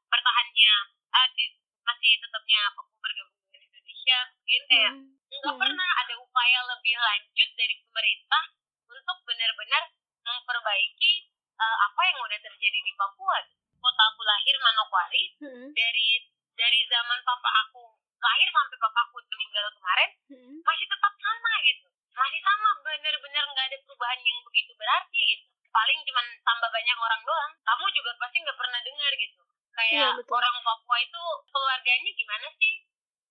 [0.07, 0.73] bertahannya
[1.11, 1.51] ah, di-
[1.83, 5.03] masih tetapnya Papua bergabung dengan Indonesia mungkin kayak Mm.
[5.29, 5.59] nggak Hmm.
[5.59, 8.43] pernah ada upaya lebih lanjut dari pemerintah
[8.87, 9.83] untuk benar-benar
[10.23, 11.13] memperbaiki
[11.59, 13.35] eh, apa yang udah terjadi di Papua
[13.75, 15.67] kota aku lahir Manokwari Mm-mm.
[15.75, 16.07] dari
[16.55, 17.83] dari zaman papa aku
[18.19, 20.55] lahir sampai papa aku meninggal kemarin Mm-mm.
[20.63, 21.87] masih tetap sama gitu.
[22.11, 25.45] Masih sama bener-bener nggak ada perubahan yang begitu berarti gitu.
[25.71, 27.51] Paling cuman tambah banyak orang doang.
[27.63, 29.41] Kamu juga pasti nggak pernah dengar gitu.
[29.71, 30.35] Kayak betul.
[30.35, 32.73] orang Papua itu keluarganya gimana sih?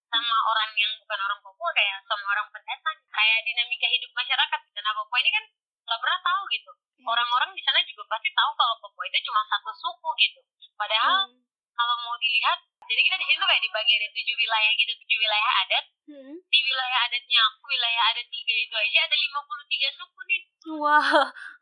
[0.09, 4.93] Sama orang yang bukan orang Papua kayak sama orang pendatang kayak dinamika hidup masyarakat karena
[4.97, 5.45] Papua ini kan
[5.85, 6.71] nggak pernah tahu gitu.
[6.99, 10.41] Iya, orang-orang di sana juga pasti tahu kalau Papua itu cuma satu suku gitu.
[10.81, 11.48] Padahal betul.
[11.79, 15.19] Kalau mau dilihat jadi kita di sini tuh kayak dibagi ada tujuh wilayah gitu tujuh
[15.19, 16.37] wilayah adat Mm-mm.
[16.43, 21.09] di wilayah adatnya aku wilayah adat tiga itu aja ada 53 suku nih Wah,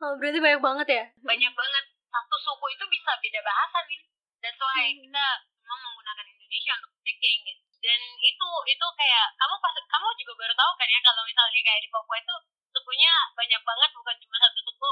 [0.02, 1.04] oh, berarti banyak banget ya?
[1.20, 4.00] banyak banget satu suku itu bisa beda bahasa nih
[4.40, 5.02] that's why Hmm.
[5.02, 5.24] kita
[5.58, 10.54] semua menggunakan Indonesia untuk speaking gitu dan itu itu kayak kamu pas kamu juga baru
[10.54, 12.34] tahu kan ya kalau misalnya kayak di Papua itu
[12.70, 14.90] sukunya banyak banget bukan cuma satu suku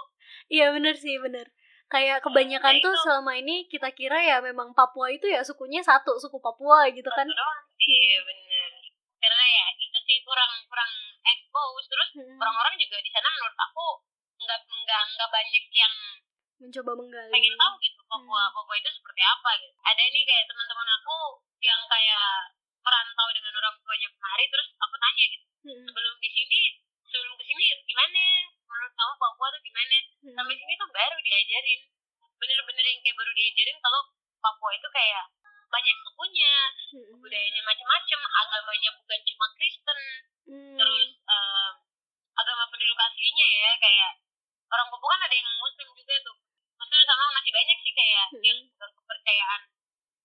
[0.51, 1.47] Iya bener sih, bener.
[1.87, 6.17] Kayak kebanyakan Ya, tuh selama ini kita kira ya memang Papua itu ya sukunya satu,
[6.17, 7.23] suku Papua gitu kan.
[7.25, 8.71] doang iya bener
[9.17, 10.93] karena ya itu sih kurang kurang
[11.23, 12.37] expose terus Mm-mm.
[12.37, 13.87] orang-orang juga di sana menurut aku
[14.37, 15.95] nggak nggak nggak banyak yang
[16.55, 17.33] Mencoba menggali.
[17.33, 18.53] pengen tahu gitu Papua Hmm.
[18.53, 21.19] Papua itu seperti apa gitu ada ini kayak teman-teman aku
[21.61, 22.29] yang kayak
[22.85, 25.85] merantau dengan orang tuanya kemari terus aku tanya gitu Mm-mm.
[25.89, 26.61] sebelum di sini
[28.75, 30.35] menurut kamu Papua tuh gimana hmm.
[30.35, 31.81] sampai sini tuh baru diajarin
[32.35, 34.03] bener-bener yang kayak baru diajarin kalau
[34.43, 35.25] Papua itu kayak
[35.71, 36.55] banyak sukunya
[36.91, 37.15] hmm.
[37.23, 40.01] budayanya macam-macam agamanya bukan cuma Kristen
[40.51, 40.77] hmm.
[40.79, 41.73] terus um,
[42.35, 44.13] agama penduduk aslinya ya kayak
[44.67, 46.37] orang Papua kan ada yang Muslim juga tuh
[46.75, 48.43] maksudnya sama masih banyak sih kayak hmm.
[48.43, 49.61] yang kepercayaan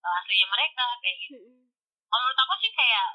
[0.02, 1.66] uh, aslinya mereka kayak gitu hmm.
[2.10, 3.10] menurut aku sih kayak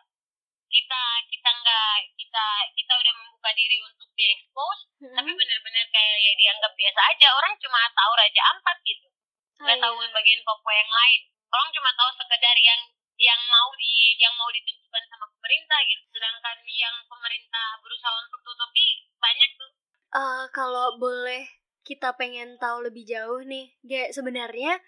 [0.74, 4.78] kita kita nggak kita kita udah membuka diri untuk diekspos
[5.12, 5.38] tapi Mm-mm.
[5.38, 7.28] bener-bener kayak ya dianggap biasa aja.
[7.36, 9.06] Orang cuma tahu Raja Ampat gitu.
[9.06, 10.10] Oh, nggak tahu iya.
[10.10, 11.20] bagian Papua yang lain.
[11.52, 12.80] Orang cuma tahu sekedar yang
[13.14, 16.02] yang mau di yang mau ditunjukkan sama pemerintah gitu.
[16.10, 18.86] Sedangkan yang pemerintah berusaha untuk tutupi
[19.20, 19.70] banyak tuh.
[20.14, 21.42] Eh, kalau boleh
[21.84, 24.80] kita pengen tahu lebih jauh nih, Ge, sebenarnya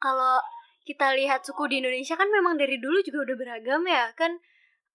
[0.00, 0.40] kalau
[0.88, 4.40] kita lihat suku di Indonesia kan memang dari dulu juga udah beragam ya, kan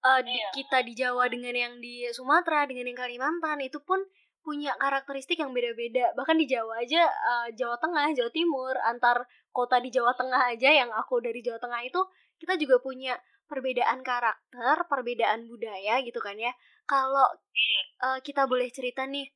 [0.03, 0.49] eh, di- Iya.
[0.57, 3.99] kita di Jawa dengan yang di Sumatera dengan yang Kalimantan itu pun
[4.43, 6.11] punya karakteristik yang beda-beda.
[6.19, 9.23] Bahkan di Jawa aja, eh, Jawa Tengah, Jawa Timur, antar
[9.55, 12.01] kota di Jawa Tengah aja yang aku dari Jawa Tengah itu
[12.41, 13.15] kita juga punya
[13.47, 16.51] perbedaan karakter, perbedaan budaya gitu kan ya.
[16.85, 17.27] Kalau
[18.03, 19.27] eh, kita boleh cerita nih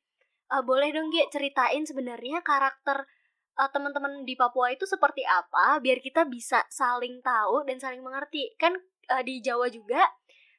[0.48, 3.04] Eh, boleh dong Gi ceritain sebenarnya karakter
[3.60, 8.56] eh, teman-teman di Papua itu seperti apa biar kita bisa saling tahu dan saling mengerti
[8.56, 8.72] kan
[9.12, 10.00] eh, di Jawa juga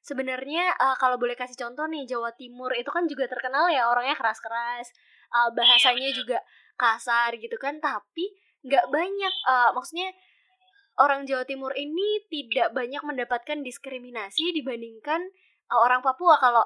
[0.03, 4.17] sebenarnya eh, kalau boleh kasih contoh nih Jawa Timur itu kan juga terkenal ya orangnya
[4.17, 4.87] keras-keras
[5.35, 6.39] eh, bahasanya juga
[6.79, 8.31] kasar gitu kan tapi
[8.67, 10.11] nggak banyak eh, maksudnya
[10.99, 15.23] orang Jawa Timur ini tidak banyak mendapatkan diskriminasi dibandingkan
[15.71, 16.65] eh, orang Papua kalau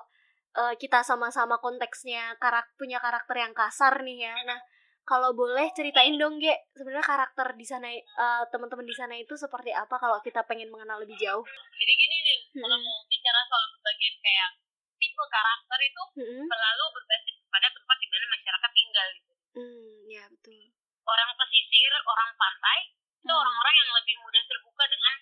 [0.57, 4.35] eh, kita sama-sama konteksnya karak punya karakter yang kasar nih ya.
[4.49, 4.61] Nah,
[5.03, 9.75] kalau boleh ceritain dong, Ge, sebenarnya karakter di sana eh, teman-teman di sana itu seperti
[9.75, 11.43] apa kalau kita pengen mengenal lebih jauh?
[11.75, 12.87] jadi gini nih kalau Mm-mm.
[12.87, 14.51] mau bicara soal bagian kayak
[14.97, 16.45] tipe karakter itu Mm-mm.
[16.47, 20.63] selalu berbasis pada tempat di mana masyarakat tinggal gitu Hmm, ya betul.
[21.05, 22.79] orang pesisir orang pantai
[23.19, 23.37] itu Hmm.
[23.37, 25.15] orang-orang yang lebih mudah terbuka dengan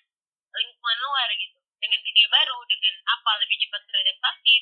[0.51, 4.55] lingkungan luar gitu dengan dunia baru dengan apa lebih cepat beradaptasi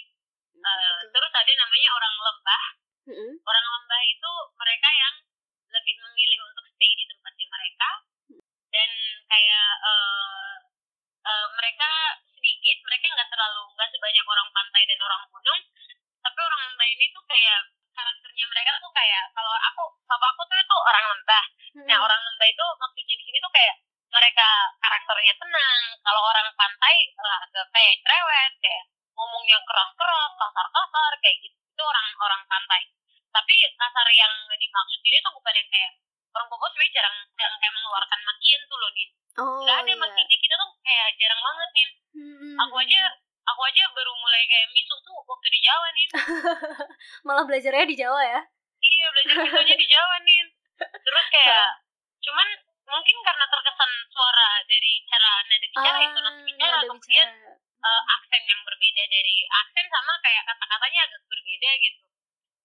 [0.50, 1.08] Hmm, betul.
[1.14, 2.64] terus ada namanya orang lembah
[3.08, 3.32] Mm-mm.
[3.42, 5.16] orang lembah itu mereka yang
[5.70, 7.90] lebih memilih untuk stay di tempatnya mereka.
[8.70, 8.90] Dan
[9.30, 10.54] kayak eh,
[11.26, 11.90] eh, mereka
[12.38, 15.62] sedikit mereka nggak terlalu nggak sebanyak orang pantai dan orang gunung.
[16.20, 17.60] Tapi orang lembah ini tuh kayak
[17.96, 21.44] karakternya mereka tuh kayak kalau aku papa aku tuh itu orang lembah.
[21.86, 22.06] Nah Mm-mm.
[22.06, 23.76] orang lembah itu maksudnya di sini tuh kayak
[24.10, 24.48] mereka
[24.82, 25.82] karakternya tenang.
[26.02, 28.84] Kalau orang pantai eh, agak kayak cerewet kayak
[29.18, 32.82] ngomongnya keras-keras kasar-kasar kayak gitu itu orang-orang pantai
[33.32, 35.92] tapi kasar yang dimaksud ini tuh bukan yang kayak
[36.30, 39.96] orang Papua sebenarnya jarang jarang kayak mengeluarkan makian tuh loh nin Oh, nggak ada iya.
[39.96, 42.56] makian di kita tuh kayak jarang banget nin Mm-mm.
[42.60, 43.02] aku aja
[43.48, 46.10] aku aja baru mulai kayak misuh tuh waktu di Jawa nin
[47.26, 48.42] malah belajarnya di Jawa ya.
[48.82, 51.72] iya belajar misuhnya di Jawa nin terus kayak
[52.20, 52.48] cuman
[52.86, 57.69] mungkin karena terkesan suara dari cara nada bicara Ah, intonasi bicara nada kemudian bicara.
[57.80, 62.04] Eh, aksen yang berbeda dari aksen sama kayak kata-katanya agak berbeda gitu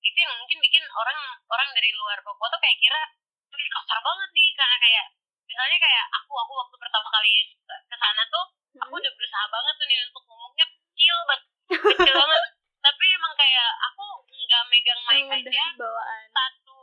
[0.04, 3.00] itu yang mungkin bikin orang orang dari luar Papua tuh kayak kira
[3.48, 5.06] "Wih, kasar banget nih karena kayak
[5.44, 7.32] misalnya kayak aku aku waktu pertama kali
[7.64, 9.00] ke sana tuh aku Mm.
[9.00, 12.42] udah berusaha banget tuh nih untuk ngomongnya kecil banget kecil banget
[12.82, 16.22] tapi emang kayak aku nggak megang mic aja bawaan.
[16.28, 16.78] satu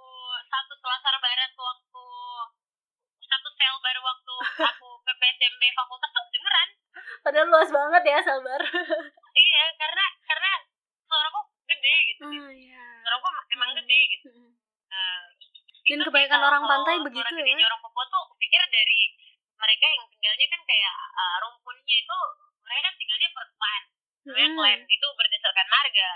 [0.48, 2.06] satu selasar barat waktu
[3.32, 4.34] satu sel baru waktu
[4.68, 6.24] aku PPSMB fakultas tuh
[7.22, 8.62] Padahal luas banget ya, sabar.
[9.46, 10.52] iya karena karena
[11.06, 11.40] suaraku
[11.70, 12.82] gede gitu Oh iya.
[13.06, 14.30] suaraku emang gede gitu.
[14.90, 15.22] Nah,
[15.86, 17.68] Dan kebanyakan orang pantai begitu ya.
[17.70, 19.02] orang Papua tuh aku pikir dari
[19.54, 22.18] mereka yang tinggalnya kan kayak uh, rumpunnya itu
[22.66, 23.82] mereka kan tinggalnya pertuan
[24.22, 24.54] namanya Mm.
[24.54, 26.10] clan itu berdasarkan marga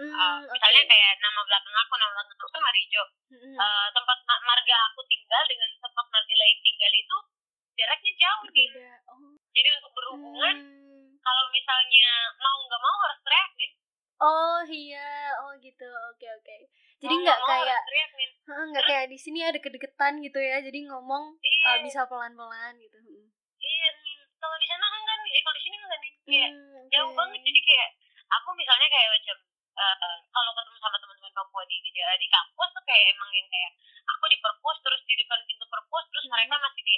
[0.00, 3.52] Mm, Uh, misalnya kayak nama belakang aku nama belakang aku tuh Marijo Mm.
[3.54, 7.16] Uh, tempat ma- marga aku tinggal dengan tempat marga lain tinggal itu
[7.76, 8.68] jaraknya jauh nih.
[9.06, 9.32] Oh.
[9.50, 11.06] jadi untuk berhubungan Hmm.
[11.18, 13.70] kalau misalnya mau nggak mau harus teriak nih
[14.20, 15.88] Oh iya, oh gitu.
[16.12, 16.56] Oke oke.
[16.98, 17.80] Jadi Mau nggak kayak
[18.68, 20.60] nggak kayak di sini ada kedeketan gitu ya.
[20.60, 22.98] Jadi ngomong iya uh, bisa pelan-pelan gitu.
[22.98, 23.28] Mm.
[23.58, 23.88] iya
[24.36, 27.16] kalau di sana enggak nih eh kalau di sini enggak nih kayak Hmm, jauh oke.
[27.16, 27.88] banget jadi kayak
[28.30, 29.36] aku misalnya kayak macam
[29.74, 33.72] eh, kalau ketemu sama teman-teman Papua di di, di kampus tuh kayak emang yang kayak
[34.08, 36.32] aku di perpus terus di depan pintu perpus terus Hmm.
[36.34, 36.96] mereka masih di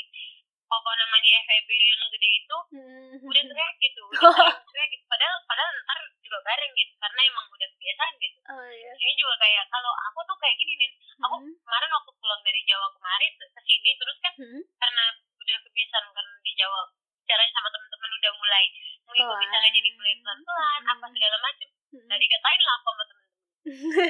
[0.66, 3.12] apa namanya FEB yang gede itu Hmm.
[3.22, 7.68] udah teriak gitu udah teriak gitu padahal padahal ntar juga bareng gitu karena emang udah
[7.68, 8.92] kebiasaan gitu Oh iya.
[8.96, 11.52] ini juga kayak kalau aku tuh kayak gini nih aku Hmm.
[11.60, 14.62] kemarin waktu pulang dari Jawa kemarin ke sini terus kan Hmm.
[14.80, 15.04] karena
[15.36, 16.80] udah kebiasaan kan di Jawa
[17.22, 18.64] caranya sama teman-teman udah mulai
[19.02, 19.52] mengikuti Pelan.
[19.52, 20.92] cara jadi mulai pelan-pelan Hmm.
[20.92, 22.06] apa segala macam Hmm.
[22.08, 23.30] nah dikatain lah apa sama temen-temen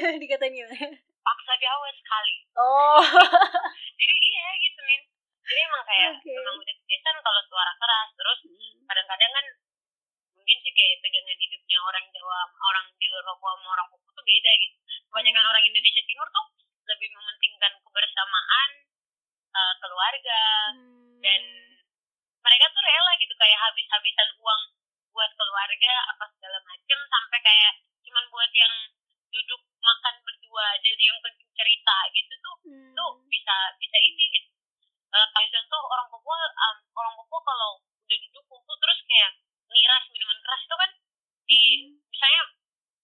[0.21, 0.89] Dikatain gimana?
[1.23, 2.99] paksa Jawa sekali Oh.
[3.99, 5.01] jadi beda gitu min
[5.43, 6.33] jadi emang kayak Oke.
[6.33, 8.75] emang udah kebiasaan kalau suara keras terus Hmm.
[8.85, 9.47] kadang-kadang kan
[10.33, 14.11] mungkin sih kayak pegangan hidupnya orang Jawa sama orang di luar Papua sama orang Papua
[14.13, 14.77] tuh beda gitu
[15.07, 16.47] kebanyakan orang Indonesia Timur tuh
[16.85, 18.71] lebih mementingkan kebersamaan
[19.53, 20.41] eh, keluarga
[20.73, 21.21] Hmm.
[21.21, 21.43] dan
[22.41, 24.63] mereka tuh rela gitu kayak habis-habisan uang
[25.09, 28.75] buat keluarga apa segala macem sampai kayak cuman buat yang
[29.29, 32.93] duduk makan berdua jadi yang penting cerita gitu tuh Hmm.
[32.93, 34.49] tuh bisa bisa ini gitu
[35.13, 39.33] Eh, kayak contoh orang Papua um, orang Papua kalau udah duduk kumpul terus kayak
[39.69, 40.91] miras minuman keras itu kan
[41.45, 41.61] di
[42.03, 42.43] misalnya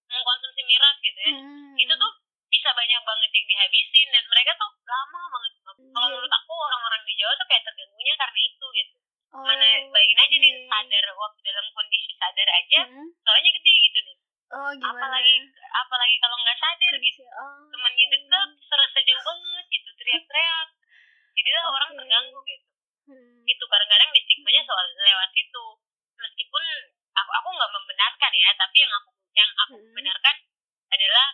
[0.07, 1.73] mengkonsumsi miras gitu ya Hmm.
[1.77, 2.11] itu tuh
[2.49, 5.93] bisa banyak banget yang dihabisin dan mereka tuh lama banget kalau Iya.
[6.09, 8.95] menurut aku orang-orang di Jawa tuh kayak terganggunya karena itu gitu
[9.29, 10.65] Oh, mana bayangin aja nih oke.
[10.67, 13.09] sadar waktu dalam kondisi sadar aja Hmm.
[13.19, 14.17] soalnya gede gitu nih
[14.49, 14.97] Oh, gimana?
[14.97, 15.35] apalagi
[15.77, 20.67] apalagi kalau nggak sadar gitu Kondisi- oh, temannya deket serasa jauh banget gitu teriak-teriak
[21.31, 21.97] jadi lah orang Oke.
[21.99, 22.65] terganggu gitu
[23.05, 23.41] Hmm.
[23.43, 25.63] itu kadang-kadang di stigmanya soal lewat itu
[26.15, 26.63] meskipun
[27.15, 29.93] aku aku nggak membenarkan ya tapi yang aku yang aku Hmm.
[29.93, 30.35] benarkan
[30.89, 31.27] adalah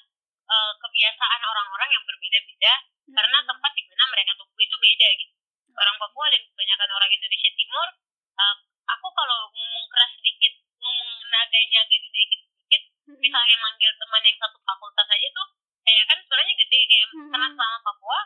[0.45, 2.73] eh, kebiasaan orang-orang yang berbeda-beda
[3.07, 3.47] karena Hmm.
[3.49, 5.33] tempat di mana mereka tumbuh itu beda gitu
[5.75, 7.87] orang Papua dan kebanyakan orang Indonesia Timur
[8.35, 13.17] eh, aku kalau ngomong keras sedikit ngomong nadanya agak dinaikin sedikit Hmm.
[13.17, 15.47] misalnya manggil teman yang satu fakultas aja tuh
[15.81, 17.29] kayak kan suaranya gede kayak Hmm.
[17.29, 18.19] karena selama Papua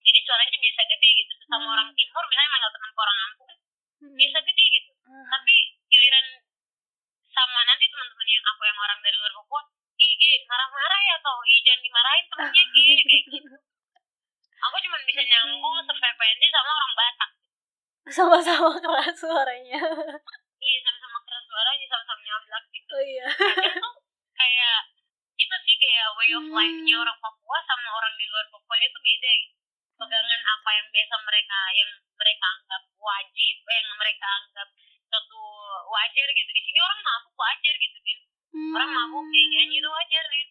[0.00, 1.74] jadi suaranya biasa gede gitu sesama Hmm.
[1.74, 3.54] orang timur misalnya manggil teman ke orang Lampung
[4.00, 4.14] Hmm.
[4.18, 5.26] biasa gede gitu Ah.
[5.30, 5.54] tapi
[5.86, 6.26] giliran
[7.30, 9.62] sama nanti teman-teman yang aku yang orang dari luar Papua
[10.00, 13.52] ih Ge, marah-marah ya toh ih jangan dimarahin temennya Ge kayak gitu
[14.60, 17.30] aku cuma bisa nyambung sefrekuensi sama orang Batak
[18.20, 19.80] sama-sama keras suaranya.
[20.58, 23.26] iya sama-sama keras suaranya sama-sama nyablak gitu oh iya.
[23.32, 23.94] kadang tuh
[24.34, 24.78] kayak
[25.34, 26.52] itu sih kayak way of Hmm.
[26.52, 29.54] life-nya orang Papua sama orang di luar Papua itu beda gitu
[29.96, 34.68] pegangan apa yang biasa mereka yang mereka anggap wajib yang mereka anggap
[35.06, 35.40] satu
[35.86, 38.20] wajar gitu di sini orang mabuk wajar gitu Din.
[38.70, 40.46] orang mabuk kayak nyanyi itu wajar nih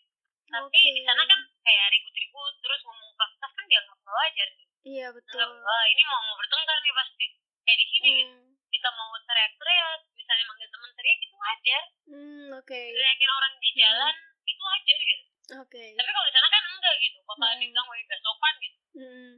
[0.50, 0.66] tapi Hmm.
[0.66, 0.82] Oke.
[0.92, 5.38] di sana kan kayak ribut-ribut terus ngomong keras kan dianggap nggak wajar nih Iya betul.
[5.38, 7.26] anggap "Wah, ini mau mau bertengkar nih pasti
[7.62, 8.50] kayak di sini gitu Hmm.
[8.70, 12.82] kita mau teriak-teriak misalnya manggil teman teriak itu wajar Hmm, oke.
[12.90, 15.84] teriakin orang di jalan itu wajar gitu Oke.
[15.92, 17.62] tapi kalau di sana kan enggak gitu bakalan Hmm.
[17.62, 19.32] dibilang wah gak sopan gitu Hmm.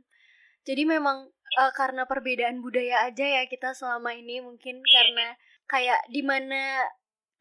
[0.71, 1.27] Jadi memang
[1.59, 4.87] eh, karena perbedaan budaya aja ya kita selama ini mungkin Iya.
[4.95, 5.27] karena
[5.67, 6.87] kayak di mana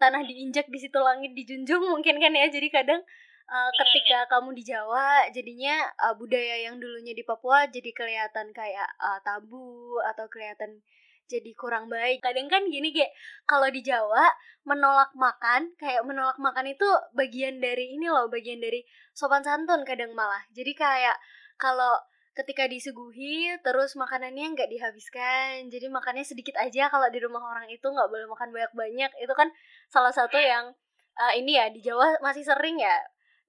[0.03, 2.51] tanah diinjak di situ langit dijunjung mungkin kan ya.
[2.51, 2.99] Jadi kadang
[3.47, 8.89] eh, ketika kamu di Jawa jadinya eh, budaya yang dulunya di Papua jadi kelihatan kayak
[8.99, 10.83] eh, tabu atau kelihatan
[11.31, 12.19] jadi kurang baik.
[12.27, 13.15] Kadang kan gini kayak
[13.47, 14.27] kalau di Jawa
[14.67, 18.83] menolak makan kayak menolak makan itu bagian dari ini loh, bagian dari
[19.15, 20.43] sopan santun kadang malah.
[20.51, 21.15] Jadi kayak
[21.55, 21.95] kalau
[22.35, 25.67] ketika disuguhi terus makanannya nggak dihabiskan.
[25.67, 29.11] Jadi makannya sedikit aja kalau di rumah orang itu nggak boleh makan banyak-banyak.
[29.19, 29.51] Itu kan
[29.91, 30.71] salah satu yang
[31.19, 32.97] eh, ini ya di Jawa masih sering ya.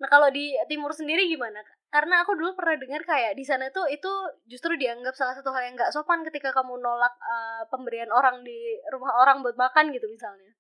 [0.02, 1.62] Nah kalau di Timur sendiri gimana?
[1.92, 4.10] Karena aku dulu pernah dengar kayak di sana tuh itu
[4.48, 8.82] justru dianggap salah satu hal yang nggak sopan ketika kamu nolak eh, pemberian orang di
[8.90, 10.52] rumah orang buat makan gitu misalnya.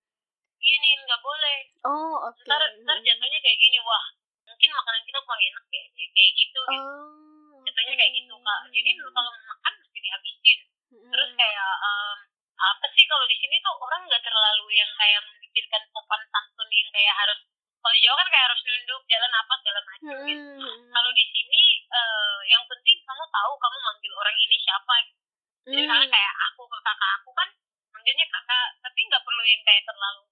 [0.62, 1.58] Iya nih nggak boleh.
[1.90, 2.46] Oh oke.
[2.46, 4.06] Ntar ntar jatuhnya kayak gini wah
[4.46, 6.84] mungkin makanan kita kurang enak ya kayak gitu gitu.
[6.86, 7.41] Oh
[7.72, 8.62] jatuhnya kayak gitu kak.
[8.68, 10.60] Jadi lu kalau makan mesti dihabisin.
[10.92, 12.18] Terus kayak em,
[12.60, 16.90] apa sih kalau di sini tuh orang nggak terlalu yang kayak memikirkan sopan santun yang
[16.92, 17.40] kayak harus
[17.82, 20.70] kalau di Jawa kan kayak harus nunduk jalan apa segala macam gitu.
[20.92, 25.20] Kalau di sini eh, yang penting kamu tahu kamu manggil orang ini siapa gitu.
[25.62, 25.78] Hmm.
[25.78, 27.50] jadi misalnya kayak aku ke kakak aku kan
[27.94, 30.24] manggilnya kakak tapi nggak perlu yang kayak terlalu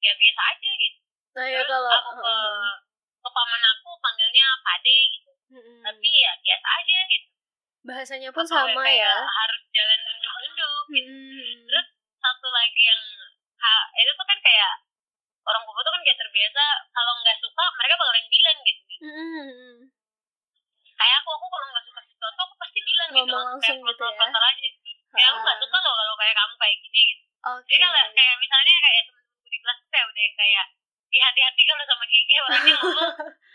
[0.00, 0.98] ya biasa aja gitu.
[1.34, 2.34] Nah ya terus kalau aku ke ke
[3.30, 5.78] paman aku panggilnya pade gitu Mm-mm.
[5.84, 7.28] tapi ya biasa aja gitu
[7.84, 11.56] bahasanya pun Atau sama kayak ya harus jalan nunduk-nunduk gitu Mm-mm.
[11.68, 13.02] Terus satu lagi yang
[13.60, 14.72] ha, itu tuh kan kayak
[15.44, 19.74] orang Papua tuh kan kayak terbiasa kalau nggak suka mereka bakalan bilang gitu Mm-mm.
[20.96, 24.04] kayak aku aku kalau nggak suka sesuatu aku pasti bilang gitu Ngomong langsung kayak gitu
[24.08, 24.40] ya.
[24.40, 24.68] aja
[25.14, 27.68] ya aku nggak suka loh kalau kayak kamu kayak gini gitu Oke.
[27.68, 30.66] jadi kalau kayak misalnya kayak temen-temenku di kelas tuh kayak udah kayak
[31.14, 33.12] di hati-hati kalau sama Gege orangnya ngomong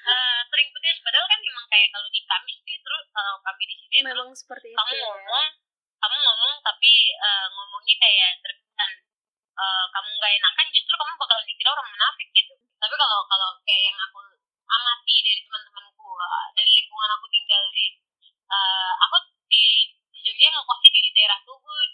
[0.07, 3.75] eh, sering pedes padahal kan memang kayak kalau di Kamis dia terus kalau kami di
[3.75, 5.03] sini terus Memang seperti itu kamu ya.
[5.03, 5.47] ngomong
[5.99, 8.91] kamu ngomong tapi eh, ngomongnya kayak terkesan
[9.59, 13.83] eh, kamu nggak enakan justru kamu bakalan dikira orang munafik gitu tapi kalau kalau kayak
[13.85, 14.19] yang aku
[14.69, 17.85] amati dari teman-temanku eh, dari lingkungan aku tinggal di
[18.47, 19.15] eh, aku
[19.51, 19.63] di,
[20.09, 21.89] di Jogja ngekosnya di daerah Tubun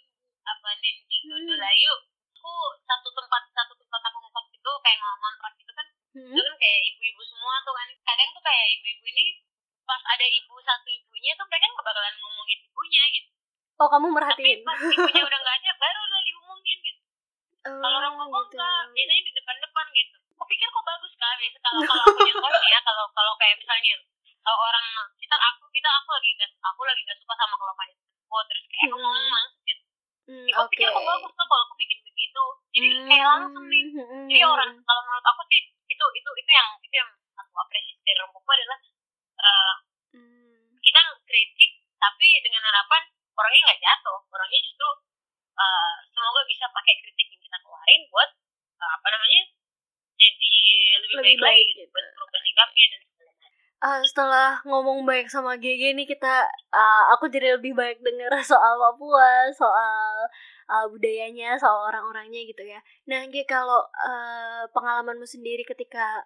[0.46, 1.42] apa nih di Hmm.
[1.42, 1.94] Gondolayu
[2.38, 2.54] aku
[2.86, 6.32] satu tempat satu tempat aku ngekos itu kayak ngontrak gitu kan Hmm?
[6.32, 9.26] itu kan kayak ibu-ibu semua tuh kan kadang tuh kayak ibu-ibu ini
[9.84, 13.30] pas ada ibu satu ibunya tuh mereka nggak bakalan ngomongin ibunya gitu
[13.96, 17.02] kamu tapi merhatiin pas ibunya udah nggak ada baru udah diumumin gitu
[17.66, 18.56] oh, kalau orang ngomong gitu.
[18.56, 22.52] enggak biasanya di depan-depan gitu aku pikir kok bagus kak biasa kalau kalau aku nyontoh
[22.54, 23.94] nih ya kalau kalau kayak misalnya
[24.44, 24.86] kalau orang
[25.16, 28.84] kita aku kita aku lagi nggak aku lagi nggak suka sama kelakuan aku terus kayak
[28.84, 29.04] aku Hmm.
[29.06, 29.84] ngomong langsung gitu
[30.26, 32.44] Hmm, Ya, aku oke pikir kok bagus kok kalau aku bikin begitu
[32.74, 36.30] jadi kayak langsung nih Hmm, hmm, jadi hmm, orang kalau menurut aku sih itu itu
[36.36, 38.80] itu yang itu yang aku apresiasi dari orang Papua adalah
[39.40, 39.74] eh,
[40.18, 40.66] hmm.
[40.82, 43.02] kita kritik tapi dengan harapan
[43.34, 44.88] orangnya nggak jatuh orangnya justru
[45.56, 48.30] eh, semoga bisa pakai kritik yang kita keluarin buat
[48.82, 49.42] eh, apa namanya
[50.16, 50.54] jadi
[51.06, 51.92] lebih, Lebih baik, lagi baik gitu, gitu.
[51.94, 57.28] buat berubah sikapnya dan sebagainya Ah, setelah ngomong baik sama GG nih kita ah, aku
[57.28, 60.32] jadi lebih baik dengar soal Papua, soal
[60.72, 62.80] ah, budayanya, soal orang-orangnya gitu ya.
[63.12, 66.24] Nah, G kalau eh, pengalamanmu sendiri ketika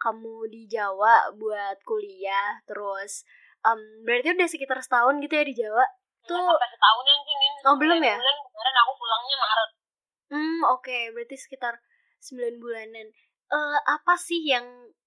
[0.00, 3.28] kamu di Jawa buat kuliah, terus
[3.68, 5.84] em, berarti udah sekitar setahun gitu ya di Jawa.
[6.24, 8.16] Nggak Tuh, sampai setahunan sih Nin Oh, belum ya?
[8.16, 9.70] bulan kemarin aku pulangnya Maret
[10.26, 11.84] hmm oke, berarti sekitar
[12.18, 13.12] 9 bulanan.
[13.52, 14.64] Eh, apa sih yang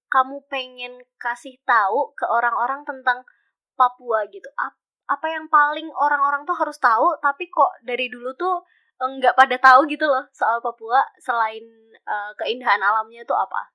[0.10, 3.24] kamu pengen kasih tahu ke orang-orang tentang
[3.80, 4.49] Papua gitu?
[4.60, 4.78] Ap-
[5.10, 8.62] apa yang paling orang-orang tuh harus tahu tapi kok dari dulu tuh
[9.01, 13.72] eh, nggak pada tahu gitu loh soal Papua selain eh, keindahan alamnya tuh apa?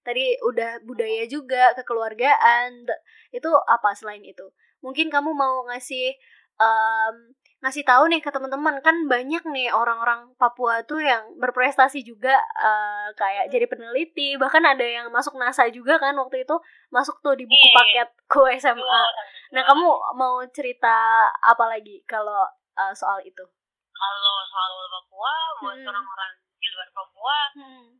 [0.00, 2.88] Tadi udah budaya juga, kekeluargaan,
[3.36, 4.48] itu apa selain itu?
[4.80, 6.16] Mungkin kamu mau ngasih
[6.56, 7.16] em,
[7.60, 13.12] ngasih tahu nih ke teman-teman kan banyak nih orang-orang Papua tuh yang berprestasi juga eh,
[13.14, 16.56] kayak jadi peneliti bahkan ada yang masuk NASA juga kan waktu itu
[16.88, 17.76] masuk tuh di buku Iya, iya.
[17.76, 19.02] paket ku SMA.
[19.50, 20.96] Nah kamu mau cerita
[21.36, 23.44] apa lagi kalau eh, soal itu?
[23.92, 25.90] kalau soal Papua buat Hmm.
[25.92, 27.92] orang-orang di luar Papua Hmm.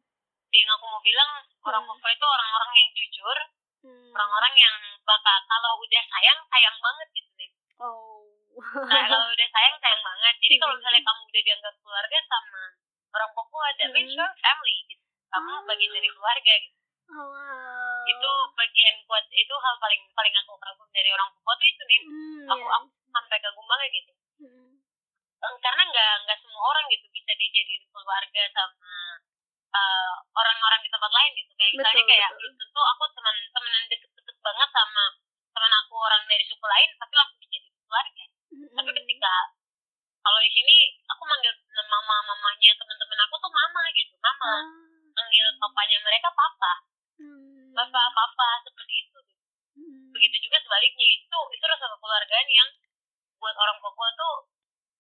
[0.48, 1.30] yang aku mau bilang
[1.60, 1.90] orang Hmm.
[1.92, 3.38] Papua itu orang-orang yang jujur
[3.84, 4.08] Hmm.
[4.10, 8.39] orang-orang yang bakal kalau udah sayang sayang banget gitu nih Oh.
[8.60, 10.80] Nah, kalau udah sayang sayang banget jadi kalau Hmm.
[10.80, 12.62] misalnya kamu udah dianggap keluarga sama
[13.10, 14.16] orang Papua that means Hmm.
[14.16, 16.78] you're family gitu kamu bagian dari keluarga gitu
[17.10, 18.06] Oh, wow.
[18.06, 22.00] itu bagian kuat itu hal paling paling aku kagum dari orang Papua tuh itu nih
[22.00, 22.74] Hmm, aku ya.
[22.76, 24.70] aku sampai kagum banget gitu Hmm.
[25.40, 28.92] Eh, karena nggak nggak semua orang gitu bisa dijadiin keluarga sama
[29.70, 32.50] eh, orang-orang di tempat lain gitu kayak misalnya Betul, kayak betul.
[32.58, 35.04] tentu aku teman temenan deket-deket banget sama
[35.50, 38.24] teman aku orang dari suku lain tapi langsung dijadiin keluarga
[38.80, 38.98] tapi Hmm.
[39.04, 39.34] ketika
[40.20, 41.52] kalau di sini aku manggil
[41.84, 44.64] mama mamanya teman-teman aku tuh mama gitu mama Ah.
[45.12, 46.72] manggil papanya mereka papa
[47.20, 47.76] Hmm.
[47.76, 49.44] bapak papa seperti itu gitu.
[49.76, 50.08] Hmm.
[50.16, 52.68] begitu juga sebaliknya itu itu rasa kekeluargaan yang
[53.36, 54.48] buat orang Papua tuh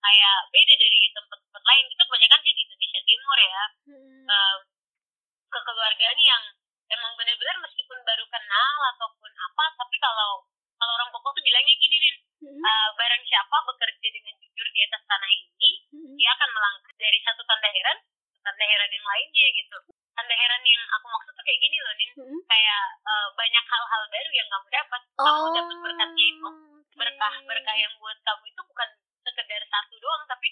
[0.00, 4.24] kayak beda dari tempat-tempat lain itu kebanyakan sih di Indonesia Timur ya Hmm.
[4.28, 4.56] Eh,
[5.48, 6.42] kekeluargaan yang
[6.90, 10.44] emang benar-benar meskipun baru kenal ataupun apa tapi kalau
[10.76, 12.60] kalau orang Papua tuh bilangnya gini nih Hmm.
[12.60, 16.14] eh, barang siapa bekerja dengan jujur di atas tanah ini Hmm.
[16.16, 19.78] dia akan melangkah dari satu tanda heran ke tanda heran yang lainnya gitu
[20.10, 22.40] tanda heran yang aku maksud tuh kayak gini loh Nin Hmm.
[22.44, 26.48] kayak eh, banyak hal-hal baru yang kamu dapat kamu Oh, dapat berkatnya itu
[26.90, 28.88] berkah berkah yang buat kamu itu bukan
[29.20, 30.48] sekedar satu doang tapi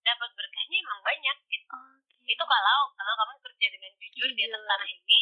[0.00, 2.28] dapat berkahnya emang banyak gitu Oke.
[2.28, 5.18] itu kalau kalau kamu kerja dengan jujur di atas tanah ini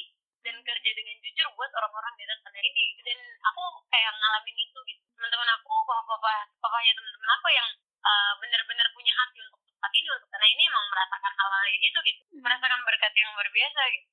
[0.49, 2.85] dan kerja dengan jujur buat orang-orang di atas tanah ini.
[3.05, 5.03] Dan aku kayak ngalamin itu gitu.
[5.13, 7.69] Teman-teman aku papa papa papanya teman-teman aku yang
[8.01, 12.23] uh, benar-benar punya hati untuk tempat ini untuk tanah ini emang merasakan hal-hal itu gitu
[12.33, 12.41] Hmm.
[12.45, 14.09] merasakan berkat yang luar biasa gitu.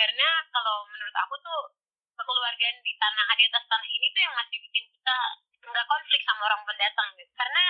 [0.00, 1.60] Karena kalau menurut aku tuh
[2.16, 5.18] kekeluargaan di tanah di atas tanah ini tuh yang masih bikin kita
[5.66, 7.32] nggak konflik sama orang pendatang gitu.
[7.36, 7.64] Karena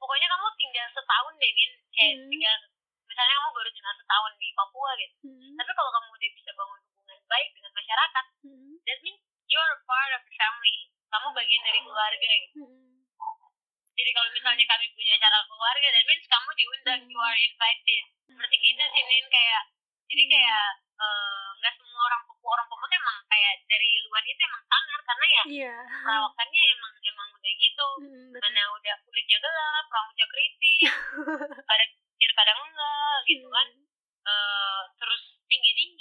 [0.00, 2.30] pokoknya kamu tinggal setahun deh Nin kayak Hmm.
[2.34, 2.56] tinggal
[3.04, 5.14] misalnya kamu baru tinggal setahun di Papua gitu.
[5.28, 5.54] Hmm.
[5.54, 6.80] tapi kalau kamu udah bisa bangun
[7.26, 8.76] baik dengan masyarakat Hmm.
[8.82, 10.76] that means you're part of the family
[11.08, 12.60] kamu bagian dari keluarga gitu.
[12.60, 13.00] Hmm.
[13.94, 18.56] jadi kalau misalnya kami punya acara keluarga that means kamu diundang you are invited seperti
[18.58, 19.62] gitu sih Nin kayak
[20.04, 24.62] jadi kayak eh, nggak semua orang Papua orang tuh emang kayak dari luar itu emang
[24.64, 25.74] sangar karena ya Iya.
[26.02, 28.40] perawakannya emang emang udah gitu Hmm, betul.
[28.44, 30.78] mana udah kulitnya gelap rambutnya keriting
[31.70, 33.68] kadang kecil kadang enggak gitu kan
[34.24, 35.93] Eh, terus tinggi tinggi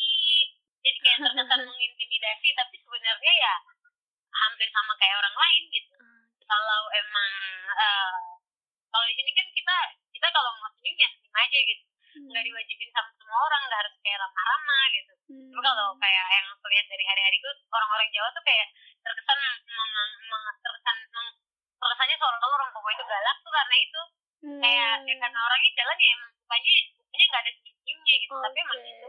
[0.84, 3.54] jadi kayak terkesan mengintimidasi tapi sebenarnya ya
[4.34, 5.96] hampir sama kayak orang lain gitu.
[6.44, 7.32] Kalau emang
[7.72, 8.16] eh,
[8.92, 9.76] kalau di sini kan kita
[10.14, 11.84] kita kalau mau senyum ya senyum aja gitu.
[12.14, 12.30] Hmm.
[12.30, 15.14] nggak diwajibin sama semua orang nggak harus kayak ramah-ramah gitu.
[15.34, 15.50] Hmm.
[15.50, 18.68] tapi kalau kayak yang aku lihat dari hari-hariku orang-orang Jawa tuh kayak
[19.02, 19.90] terkesan meng,
[20.30, 21.38] meng- terkesan meng-
[21.82, 24.02] terkesannya seolah-olah orang Papua itu galak tuh karena itu.
[24.44, 24.60] Hmm.
[24.62, 28.34] kayak ya karena orangnya jalan ya emang mukanya mukanya nggak ada senyumnya gitu.
[28.44, 29.08] Tapi emang itu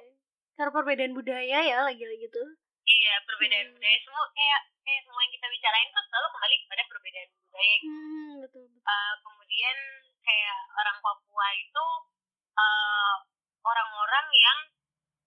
[0.55, 2.49] karena perbedaan budaya ya lagi-lagi tuh
[2.87, 3.75] iya perbedaan hmm.
[3.79, 7.89] budaya semua kayak kayak semua yang kita bicarain tuh selalu kembali kepada perbedaan budaya gitu.
[7.89, 8.83] hmm, betul, betul.
[8.85, 9.77] Uh, kemudian
[10.25, 11.87] kayak orang Papua itu
[12.55, 13.17] eh,
[13.65, 14.59] orang-orang uh, yang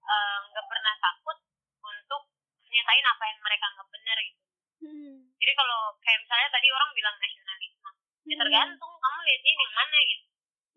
[0.02, 1.38] eh, nggak uh, pernah takut
[1.86, 2.22] untuk
[2.66, 4.42] menyatain apa yang mereka nggak benar gitu
[4.84, 5.16] hmm.
[5.38, 8.32] jadi kalau kayak misalnya tadi orang bilang nasionalisme ya hmm.
[8.32, 10.26] ya tergantung kamu lihatnya yang mana gitu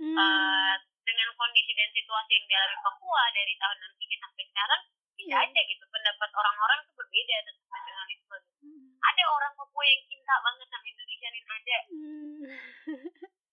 [0.00, 0.16] hmm.
[0.16, 4.80] uh, dengan kondisi dan situasi yang dialami Papua dari tahun 63 sampai sekarang
[5.14, 5.44] bisa Iya.
[5.44, 8.88] aja gitu pendapat orang-orang tuh berbeda tentang nasionalisme Hmm.
[9.00, 12.40] ada orang Papua yang cinta banget sama Indonesia nih ada Hmm.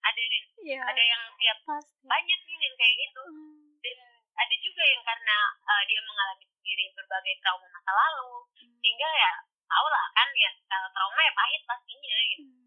[0.01, 0.79] ada nih Iya.
[0.83, 2.03] ada yang tiap pasti.
[2.03, 3.67] banyak nih yang kayak gitu Hmm.
[3.79, 3.97] dan
[4.37, 8.47] ada juga yang karena uh, dia mengalami sendiri berbagai trauma masa lalu
[8.79, 9.31] sehingga ya
[9.67, 12.47] tau lah kan ya kalau trauma ya pahit pastinya gitu.
[12.47, 12.63] Hmm.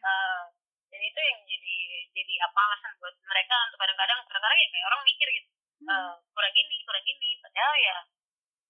[0.00, 0.42] Uh,
[0.90, 1.76] dan itu yang jadi
[2.10, 5.48] jadi apa alasan buat mereka untuk kadang-kadang kadang-kadang ya kayak orang mikir gitu
[5.80, 5.88] Hmm.
[5.88, 7.96] uh, kurang ini kurang ini padahal ya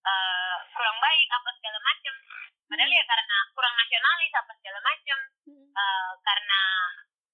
[0.07, 2.15] uh, kurang baik apa segala macam
[2.71, 5.19] padahal ya karena kurang nasionalis apa segala macam
[5.51, 5.67] Hmm.
[5.75, 6.61] uh, karena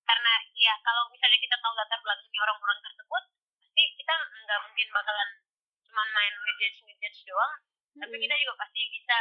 [0.06, 3.22] karena ya kalau misalnya kita tahu latar belakangnya orang-orang tersebut
[3.60, 5.30] pasti kita nggak mungkin bakalan
[5.84, 7.52] cuma main ngejudge ngejudge doang
[8.00, 8.22] tapi Hmm.
[8.24, 9.18] kita juga pasti bisa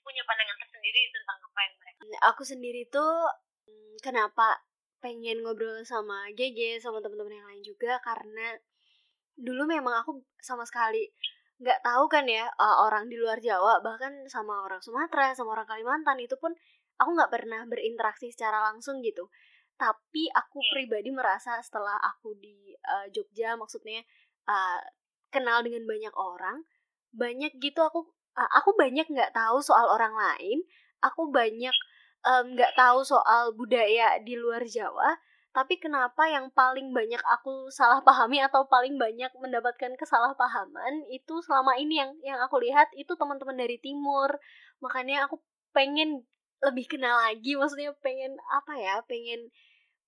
[0.00, 3.28] punya pandangan tersendiri tentang apa yang mereka aku sendiri tuh
[3.68, 4.56] mm, kenapa
[4.98, 8.58] pengen ngobrol sama GG sama teman-teman yang lain juga karena
[9.38, 11.06] dulu memang aku sama sekali
[11.58, 15.66] nggak tahu kan ya uh, orang di luar Jawa bahkan sama orang Sumatera sama orang
[15.66, 16.54] Kalimantan itu pun
[16.98, 19.30] aku nggak pernah berinteraksi secara langsung gitu
[19.78, 20.70] tapi aku Hmm.
[20.74, 24.02] pribadi merasa setelah aku di uh, Jogja maksudnya
[24.50, 24.82] uh,
[25.30, 26.66] kenal dengan banyak orang
[27.14, 30.62] banyak gitu aku uh, aku banyak nggak tahu soal orang lain
[31.02, 31.74] aku banyak
[32.24, 35.16] nggak tahu soal budaya di luar Jawa
[35.58, 41.74] tapi kenapa yang paling banyak aku salah pahami atau paling banyak mendapatkan kesalahpahaman itu selama
[41.74, 44.38] ini yang yang aku lihat itu teman-teman dari timur.
[44.78, 45.42] Makanya aku
[45.74, 46.22] pengen
[46.62, 49.50] lebih kenal lagi maksudnya pengen apa ya pengen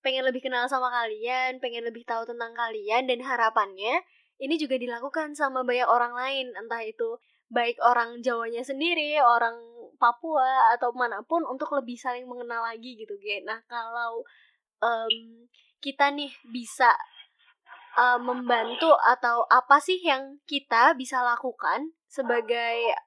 [0.03, 4.03] pengen lebih kenal sama kalian pengen lebih tahu tentang kalian dan harapannya
[4.39, 6.47] ini juga dilakukan sama banyak orang lain.
[6.55, 7.19] Entah itu
[7.51, 9.70] baik orang Jawanya sendiri orang
[10.01, 13.45] Papua atau mana pun untuk lebih saling mengenal lagi gitu Ge.
[13.45, 14.25] Nah kalau
[14.81, 15.45] em,
[15.77, 16.89] kita nih bisa
[18.01, 22.97] eh, membantu atau apa sih yang kita bisa lakukan sebagai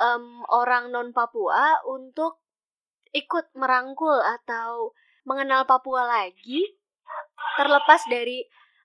[0.00, 2.40] em, orang non Papua untuk
[3.12, 4.96] ikut merangkul atau
[5.28, 6.64] mengenal Papua lagi
[7.60, 8.42] terlepas dari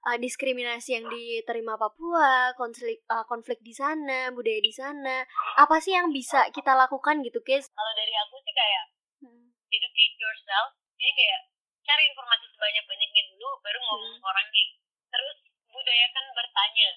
[0.10, 5.22] uh, diskriminasi yang diterima Papua, konflik uh, konflik di sana, budaya di sana.
[5.55, 7.70] Apa sih yang bisa kita lakukan gitu, guys?
[7.70, 8.84] kalau dari aku sih kayak
[9.70, 11.39] educate yourself jadi kayak
[11.84, 14.26] cari informasi sebanyak banyaknya dulu baru ngomong Hmm.
[14.26, 14.66] orangnya
[15.07, 15.38] terus
[15.68, 16.89] budayakan bertanya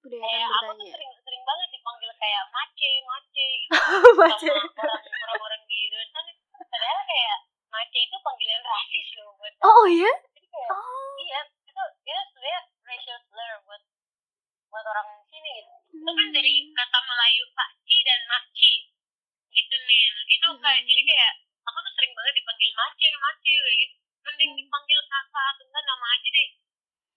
[0.00, 0.92] Budaya kayak aku tuh bertanya.
[0.92, 3.70] sering sering banget dipanggil kayak mace mace gitu
[4.20, 4.50] Mace.
[4.74, 6.30] sama orang-orang di luar sana
[6.66, 7.36] padahal kayak
[7.70, 10.12] mace itu panggilan rasis loh buat Oh, oh ya?
[10.34, 11.14] jadi kayak Oh.
[11.16, 11.40] iya
[11.74, 13.82] itu itu sebenarnya racial slur buat
[14.70, 15.74] buat orang sini gitu.
[15.98, 18.72] Itu kan dari kata Melayu pakci dan makci.
[19.50, 20.02] Gitu nih
[20.38, 20.86] itu kayak Hmm.
[20.86, 21.32] jadi kayak
[21.66, 23.94] aku tuh sering banget dipanggil mace mace kayak gitu.
[24.24, 24.60] Mending Hmm.
[24.62, 26.48] dipanggil kakak atau enggak nama aja deh.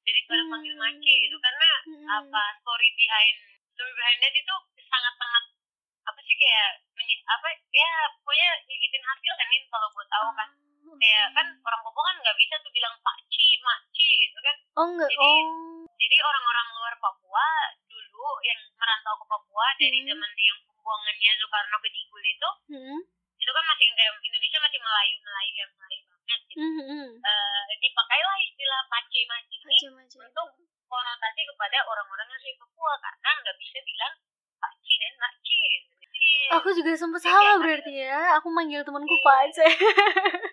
[0.08, 0.51] Daripada Hmm.
[0.53, 1.38] panggil mace gitu.
[1.38, 2.05] Karena Hmm.
[2.18, 3.38] apa story behind
[3.78, 4.55] story behind that itu
[4.89, 5.43] sangat sangat
[6.08, 6.70] apa sih kayak
[7.28, 10.49] apa ya pokoknya nyigitin hasil kan Min, kalau buat tahu kan.
[10.49, 14.85] Oh, kayak kan orang Papua kan nggak bisa tuh bilang pakci makci gitu kan Oh
[14.85, 15.09] enggak.
[15.09, 15.83] jadi- Oh.
[15.93, 17.45] jadi orang-orang luar Papua
[17.83, 20.07] dulu yang merantau ke Papua dari Hmm.
[20.07, 22.99] zaman yang pembuangannya Soekarno ke Digul itu Hmm.
[23.38, 26.63] itu kan masih kayak Indonesia masih Melayu Melayu yang Melayu banget gitu.
[26.63, 27.09] Hmm.
[27.17, 29.77] Eh, dipakailah istilah pace maci ini
[30.17, 30.47] untuk
[30.88, 34.13] konotasi kepada orang-orang yang dari Papua karena nggak bisa bilang
[34.57, 35.89] paci dan maci gitu.
[36.49, 38.39] Aku juga sempet Jadi salah berarti ya.
[38.39, 39.23] Aku manggil temanku Iya.
[39.25, 39.63] Pace.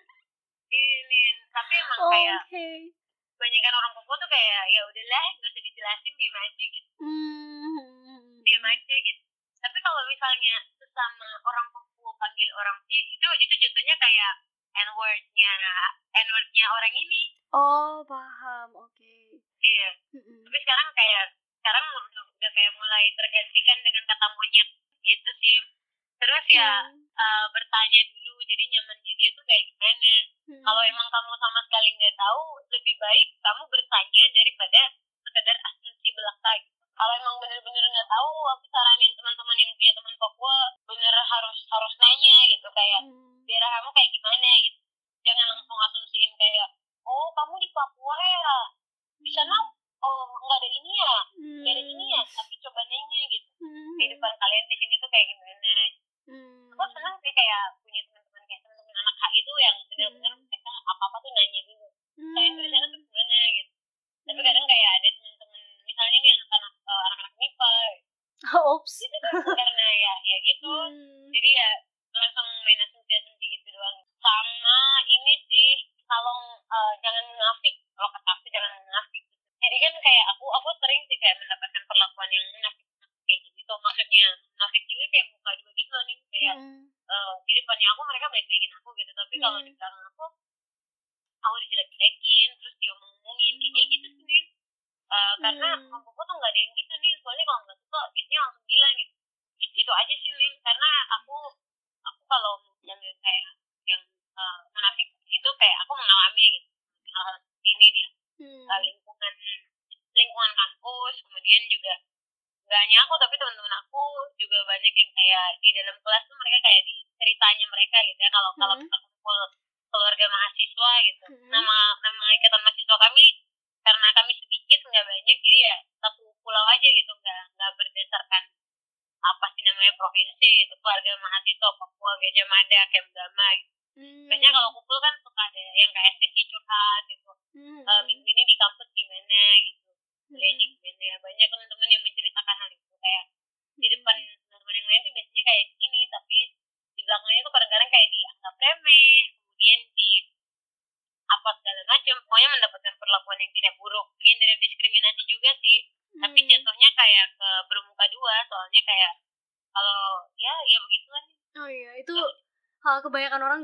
[1.95, 2.67] emang Oh, kayak Oke.
[3.35, 8.43] kebanyakan orang Papua tuh kayak ya udahlah nggak usah dijelasin dia maci gitu Hmm.
[8.43, 9.23] dia aja gitu
[9.59, 14.33] tapi kalau misalnya sesama orang Papua panggil orang itu itu jatuhnya kayak
[14.75, 15.53] n wordnya
[16.13, 17.23] n wordnya orang ini
[17.55, 18.75] Oh, paham.
[18.75, 19.39] Oke.
[19.63, 20.43] iya Hmm.
[20.43, 21.23] tapi sekarang kayak
[21.63, 24.69] sekarang udah, udah kayak mulai tergantikan dengan kata monyet
[25.01, 25.57] gitu sih
[26.19, 27.03] terus ya Hmm.
[27.03, 30.13] eh, bertanya dulu jadi nyamannya dia tuh kayak gimana
[30.45, 30.61] Hmm.
[30.61, 34.81] kalau emang kamu sama sekali nggak tahu lebih baik kamu bertanya daripada
[35.19, 36.69] sekedar asumsi belaka gitu.
[36.93, 41.93] kalau emang bener-bener nggak tahu aku saranin teman-teman yang punya teman Papua bener harus harus
[41.97, 43.41] nanya gitu kayak Hmm.
[43.43, 44.79] daerah kamu kayak gimana gitu
[45.25, 46.69] jangan langsung asumsiin kayak
[47.03, 48.57] oh kamu di Papua ya
[49.17, 49.57] di sana
[49.99, 51.15] oh nggak ada ini ya
[51.65, 53.97] nggak ada ini ya tapi coba nanya gitu Hmm.
[53.97, 55.73] kehidupan kalian di sini tuh kayak gimana
[56.29, 56.69] Hmm.
[56.69, 58.01] aku senang sih kayak punya
[59.33, 60.43] itu yang benar-benar hmm.
[60.45, 61.87] mereka apa-apa tuh nanya dulu
[62.19, 62.33] hmm.
[62.35, 63.73] kalian tuh di sana tuh gimana gitu
[64.25, 67.73] tapi kadang kayak ada teman-teman misalnya nih anak-anak uh, eh, anak-anak MIPA
[68.59, 68.93] oh, ups.
[69.01, 71.29] itu kan karena ya ya gitu hmm.
[71.33, 71.69] jadi ya
[72.15, 75.69] langsung main asumsi-asumsi gitu doang sama ini sih
[76.05, 79.23] kalau uh, eh, jangan munafik kalau kata aku jangan munafik
[79.61, 81.14] jadi kan kayak aku aku sering sih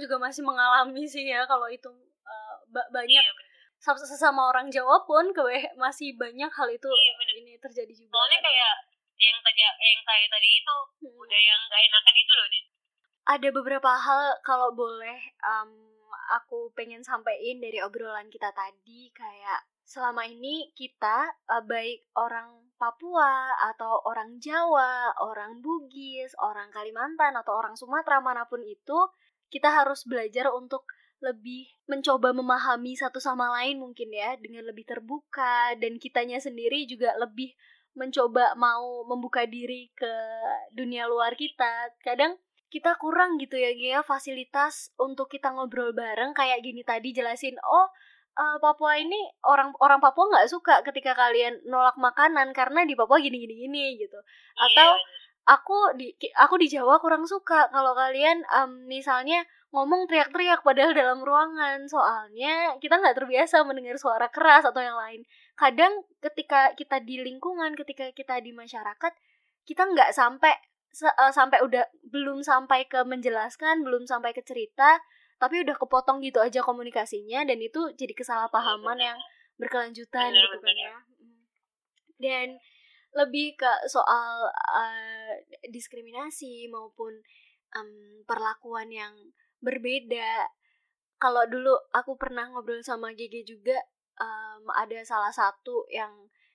[0.02, 1.88] juga masih mengalami sih ya kalau itu
[2.22, 6.86] uh, ba- banyak iya bener sam- sesama orang Jawa pun keba- masih banyak hal itu
[6.88, 7.36] Iya, bener.
[7.40, 8.12] ini terjadi juga.
[8.12, 8.46] soalnya kan.
[8.46, 8.74] kayak
[9.18, 11.14] yang tadi yang kayak tadi itu Hmm.
[11.16, 12.66] udah yang gak enakan itu loh Din.
[13.22, 15.70] ada beberapa hal kalau boleh um,
[16.32, 23.54] aku pengen sampein dari obrolan kita tadi kayak selama ini kita uh, baik orang Papua
[23.70, 28.98] atau orang Jawa, orang Bugis, orang Kalimantan atau orang Sumatera mana pun itu
[29.52, 30.88] kita harus belajar untuk
[31.22, 37.14] lebih mencoba memahami satu sama lain mungkin ya dengan lebih terbuka dan kitanya sendiri juga
[37.22, 37.54] lebih
[37.94, 40.14] mencoba mau membuka diri ke
[40.74, 41.94] dunia luar kita.
[42.02, 42.40] Kadang
[42.72, 47.92] kita kurang gitu ya Gia fasilitas untuk kita ngobrol bareng kayak gini tadi jelasin oh
[48.40, 53.20] eh, Papua ini orang orang Papua nggak suka ketika kalian nolak makanan karena di Papua
[53.20, 54.16] gini gini gini gitu
[54.56, 55.21] atau Iya, bener.
[55.46, 61.20] Aku di aku di Jawa kurang suka kalau kalian em, misalnya ngomong teriak-teriak padahal dalam
[61.24, 61.88] ruangan.
[61.88, 65.24] Soalnya kita nggak terbiasa mendengar suara keras atau yang lain.
[65.56, 69.14] Kadang ketika kita di lingkungan ketika kita di masyarakat
[69.66, 70.54] kita nggak sampai
[70.92, 75.00] se- eh, sampai udah belum sampai ke menjelaskan belum sampai ke cerita
[75.42, 79.18] tapi udah kepotong gitu aja komunikasinya dan itu jadi kesalahpahaman yang
[79.58, 80.96] berkelanjutan gitu kan ya.
[81.18, 81.42] Mm.
[82.22, 82.48] dan
[83.12, 84.48] lebih ke soal
[84.78, 87.12] eh, diskriminasi maupun
[87.76, 87.90] em,
[88.24, 89.14] perlakuan yang
[89.60, 90.48] berbeda.
[91.22, 93.78] Kalau dulu aku pernah ngobrol sama GG juga
[94.20, 96.12] em, ada salah satu yang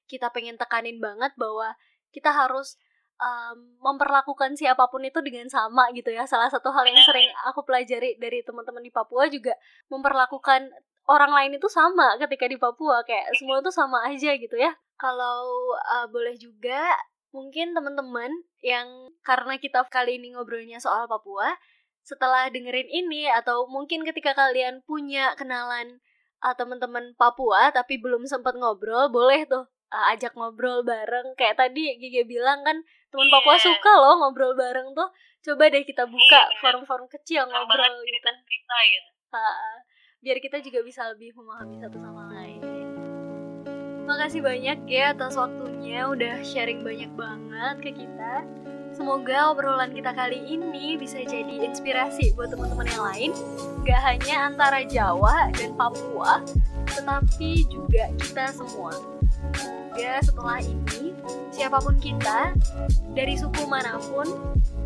[0.09, 1.77] kita pengen tekanin banget bahwa
[2.11, 2.81] kita harus
[3.21, 6.25] em, memperlakukan siapa pun itu dengan sama gitu ya.
[6.25, 9.53] Salah satu hal yang sering aku pelajari dari teman-teman di Papua juga
[9.93, 10.73] memperlakukan
[11.07, 14.75] orang lain itu sama ketika di Papua kayak semua itu sama aja gitu ya.
[14.99, 16.95] Kalau eh, boleh juga
[17.35, 18.33] mungkin teman-teman
[18.65, 21.53] yang karena kita kali ini ngobrolnya soal Papua
[22.07, 25.99] setelah dengerin ini atau mungkin ketika kalian punya kenalan
[26.39, 31.35] uh, teman-teman Papua tapi belum sempat ngobrol boleh tuh uh, ajak ngobrol bareng.
[31.35, 32.79] Kayak tadi Gigi bilang kan
[33.11, 33.35] teman Iya.
[33.35, 35.11] Papua suka loh ngobrol bareng tuh.
[35.43, 36.59] Coba deh kita buka Iya, bener.
[36.63, 38.07] forum-forum kecil ngobrol gitu.
[38.07, 39.11] cerita-cerita gitu.
[39.35, 39.43] Ha,
[40.25, 42.61] biar kita juga bisa lebih memahami satu sama lain.
[44.07, 48.47] Makasih banyak ya atas waktunya udah sharing banyak banget ke kita.
[48.95, 53.31] Semoga obrolan kita kali ini bisa jadi inspirasi buat teman-teman yang lain.
[53.85, 56.41] Gak hanya antara Jawa dan Papua,
[56.97, 58.95] tetapi juga kita semua.
[59.53, 61.13] Semoga setelah ini,
[61.53, 62.57] siapa pun kita,
[63.13, 64.29] dari suku mana pun,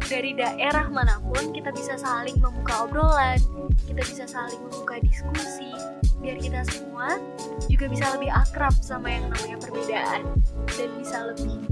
[0.09, 3.41] dari daerah mana pun, kita bisa saling membuka obrolan,
[3.85, 5.75] kita bisa saling membuka diskusi
[6.21, 7.17] biar kita semua
[7.73, 10.21] juga bisa lebih akrab sama yang namanya perbedaan
[10.69, 11.65] dan bisa lebih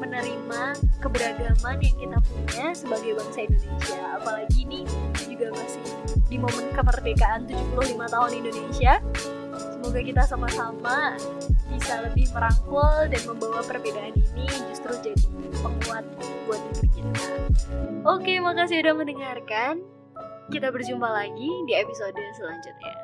[0.00, 0.62] menerima
[1.04, 4.00] keberagaman yang kita punya sebagai bangsa Indonesia.
[4.16, 4.80] Apalagi ini
[5.20, 5.84] juga masih
[6.32, 8.92] di momen kemerdekaan 75 tahun Indonesia
[9.80, 11.16] semoga kita sama-sama
[11.72, 15.24] bisa lebih merangkul dan membawa perbedaan ini justru jadi
[15.64, 16.04] penguat
[16.44, 17.24] buat negeri kita
[18.04, 19.80] oke makasih udah mendengarkan
[20.52, 22.94] kita berjumpa lagi di episode selanjutnya.